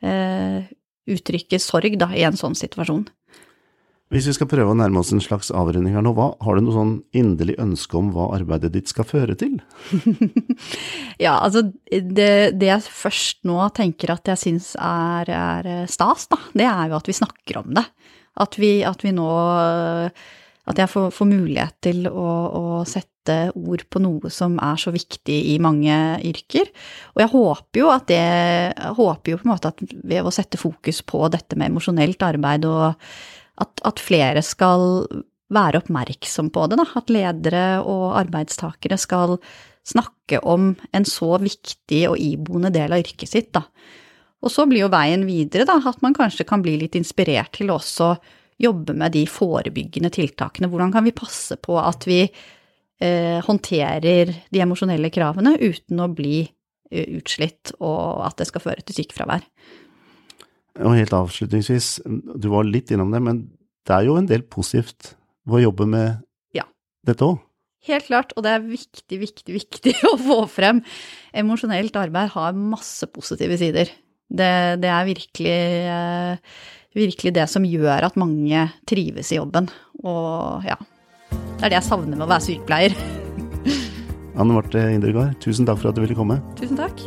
eh, 0.00 0.64
uttrykke 1.06 1.60
sorg 1.60 1.98
da, 2.00 2.08
i 2.16 2.24
en 2.26 2.38
sånn 2.38 2.56
situasjon. 2.56 3.04
Hvis 4.14 4.28
vi 4.30 4.36
skal 4.36 4.46
prøve 4.46 4.70
å 4.70 4.78
nærme 4.78 5.00
oss 5.00 5.08
en 5.10 5.22
slags 5.22 5.48
avrunding 5.50 5.96
her 5.96 6.04
nå, 6.06 6.12
hva, 6.14 6.28
har 6.46 6.54
du 6.54 6.62
noe 6.62 6.74
sånn 6.76 6.92
inderlig 7.16 7.56
ønske 7.58 7.96
om 7.98 8.12
hva 8.14 8.28
arbeidet 8.36 8.70
ditt 8.76 8.90
skal 8.92 9.06
føre 9.08 9.34
til? 9.38 9.56
ja, 11.24 11.34
altså 11.34 11.64
det, 11.90 12.54
det, 12.54 12.68
jeg 12.68 12.84
først 12.86 13.42
nå 13.50 13.58
tenker 13.74 14.12
at 14.14 14.30
jeg 14.30 14.38
syns 14.44 14.68
er, 14.78 15.26
er, 15.26 15.70
stas, 15.90 16.28
da, 16.30 16.38
det 16.54 16.68
er 16.70 16.92
jo 16.92 16.98
at 17.00 17.10
vi 17.10 17.16
snakker 17.18 17.58
om 17.64 17.72
det. 17.74 17.82
At 18.38 18.54
vi, 18.60 18.78
at 18.86 19.02
vi 19.02 19.14
nå 19.16 19.26
At 20.66 20.80
jeg 20.82 20.90
får, 20.90 21.12
får 21.14 21.28
mulighet 21.30 21.76
til 21.80 22.08
å, 22.10 22.30
å, 22.58 22.62
sette 22.86 23.50
ord 23.54 23.84
på 23.90 24.02
noe 24.02 24.30
som 24.30 24.58
er 24.62 24.78
så 24.78 24.92
viktig 24.94 25.38
i 25.50 25.56
mange 25.62 25.94
yrker. 26.26 26.70
Og 27.14 27.22
jeg 27.22 27.32
håper 27.32 27.80
jo 27.80 27.88
at 27.90 28.06
det 28.10 28.94
håper 28.98 29.32
jo 29.32 29.38
på 29.40 29.48
en 29.48 29.52
måte 29.54 29.70
at 29.72 29.82
ved 29.82 30.26
å 30.26 30.34
sette 30.34 30.58
fokus 30.58 31.02
på 31.06 31.24
dette 31.34 31.58
med 31.58 31.72
emosjonelt 31.72 32.22
arbeid 32.22 32.66
og 32.70 32.94
at, 33.62 33.80
at, 33.88 34.02
flere 34.02 34.42
skal 34.44 35.06
være 35.52 35.80
oppmerksom 35.82 36.50
på 36.54 36.66
det, 36.70 36.80
da. 36.80 36.86
At 36.98 37.12
ledere 37.12 37.66
og 37.82 38.16
arbeidstakere 38.20 38.98
skal 39.00 39.36
snakke 39.86 40.40
om 40.42 40.72
en 40.96 41.06
så 41.06 41.36
viktig 41.38 42.02
og 42.10 42.18
iboende 42.18 42.72
del 42.74 42.96
av 42.96 43.04
yrket 43.04 43.30
sitt, 43.30 43.52
da. 43.54 43.64
Og 44.44 44.52
så 44.52 44.66
blir 44.68 44.84
jo 44.84 44.92
veien 44.92 45.24
videre, 45.26 45.66
da, 45.68 45.78
at 45.80 46.02
man 46.04 46.14
kanskje 46.16 46.46
kan 46.48 46.62
bli 46.62 46.76
litt 46.82 46.98
inspirert 46.98 47.54
til 47.56 47.72
å 47.72 47.80
jobbe 48.62 48.94
med 48.96 49.14
de 49.16 49.24
forebyggende 49.28 50.10
tiltakene. 50.14 50.68
Hvordan 50.72 50.92
kan 50.94 51.04
vi 51.04 51.14
passe 51.16 51.58
på 51.60 51.76
at 51.80 52.06
vi 52.08 52.22
eh, 52.24 53.38
håndterer 53.44 54.32
de 54.52 54.62
emosjonelle 54.62 55.10
kravene 55.12 55.56
uten 55.60 56.00
å 56.00 56.08
bli 56.12 56.40
eh, 56.44 57.18
utslitt, 57.18 57.74
og 57.80 58.24
at 58.28 58.38
det 58.40 58.48
skal 58.50 58.64
føre 58.64 58.86
til 58.86 59.00
sykefravær. 59.00 59.44
Og 60.84 60.92
helt 60.98 61.14
avslutningsvis, 61.16 62.00
du 62.04 62.48
var 62.52 62.66
litt 62.68 62.90
innom 62.92 63.12
det, 63.14 63.22
men 63.24 63.42
det 63.86 63.94
er 63.96 64.08
jo 64.08 64.16
en 64.18 64.26
del 64.28 64.42
positivt 64.50 65.14
ved 65.46 65.60
å 65.60 65.64
jobbe 65.70 65.86
med 65.88 66.22
Ja. 66.56 66.64
dette 67.06 67.24
òg. 67.24 67.38
Helt 67.86 68.08
klart, 68.08 68.32
og 68.36 68.42
det 68.42 68.50
er 68.50 68.64
viktig, 68.66 69.18
viktig, 69.22 69.54
viktig 69.54 69.94
å 70.10 70.16
få 70.18 70.40
frem. 70.50 70.82
Emosjonelt 71.32 71.94
arbeid 72.00 72.32
har 72.34 72.52
masse 72.58 73.06
positive 73.14 73.56
sider. 73.60 73.92
Det, 74.26 74.50
det 74.82 74.90
er 74.90 75.06
virkelig, 75.06 75.54
eh, 75.86 76.56
virkelig 76.98 77.32
det 77.38 77.46
som 77.48 77.62
gjør 77.62 78.08
at 78.08 78.18
mange 78.18 78.66
trives 78.90 79.30
i 79.30 79.38
jobben. 79.38 79.70
Og 80.02 80.66
ja, 80.66 80.76
det 81.30 81.62
er 81.62 81.76
det 81.76 81.78
jeg 81.78 81.88
savner 81.92 82.16
med 82.18 82.26
å 82.26 82.32
være 82.34 82.48
sykepleier. 82.50 82.98
Anne 84.36 84.52
Marte 84.52 84.82
Indregard, 84.92 85.38
tusen 85.40 85.64
takk 85.64 85.78
for 85.78 85.92
at 85.94 85.96
du 85.96 86.02
ville 86.02 86.18
komme. 86.18 86.42
Tusen 86.58 86.76
takk. 86.82 87.06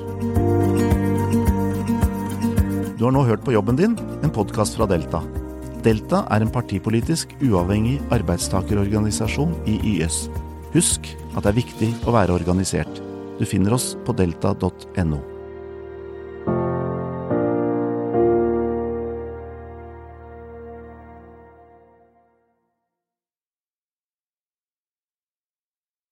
Du 3.00 3.06
har 3.06 3.14
nå 3.16 3.22
hørt 3.24 3.46
på 3.48 3.54
Jobben 3.56 3.78
din, 3.80 3.94
en 3.96 4.32
podkast 4.36 4.76
fra 4.76 4.84
Delta. 4.92 5.22
Delta 5.86 6.26
er 6.36 6.44
en 6.44 6.52
partipolitisk 6.52 7.32
uavhengig 7.40 7.94
arbeidstakerorganisasjon 8.12 9.54
i 9.72 9.78
YS. 9.94 10.26
Husk 10.74 11.08
at 11.32 11.46
det 11.46 11.54
er 11.54 11.60
viktig 11.62 11.90
å 12.04 12.18
være 12.18 12.36
organisert. 12.36 13.00
Du 13.40 13.46
finner 13.48 13.78
oss 13.78 13.94
på 14.04 14.12
delta.no. 14.20 15.22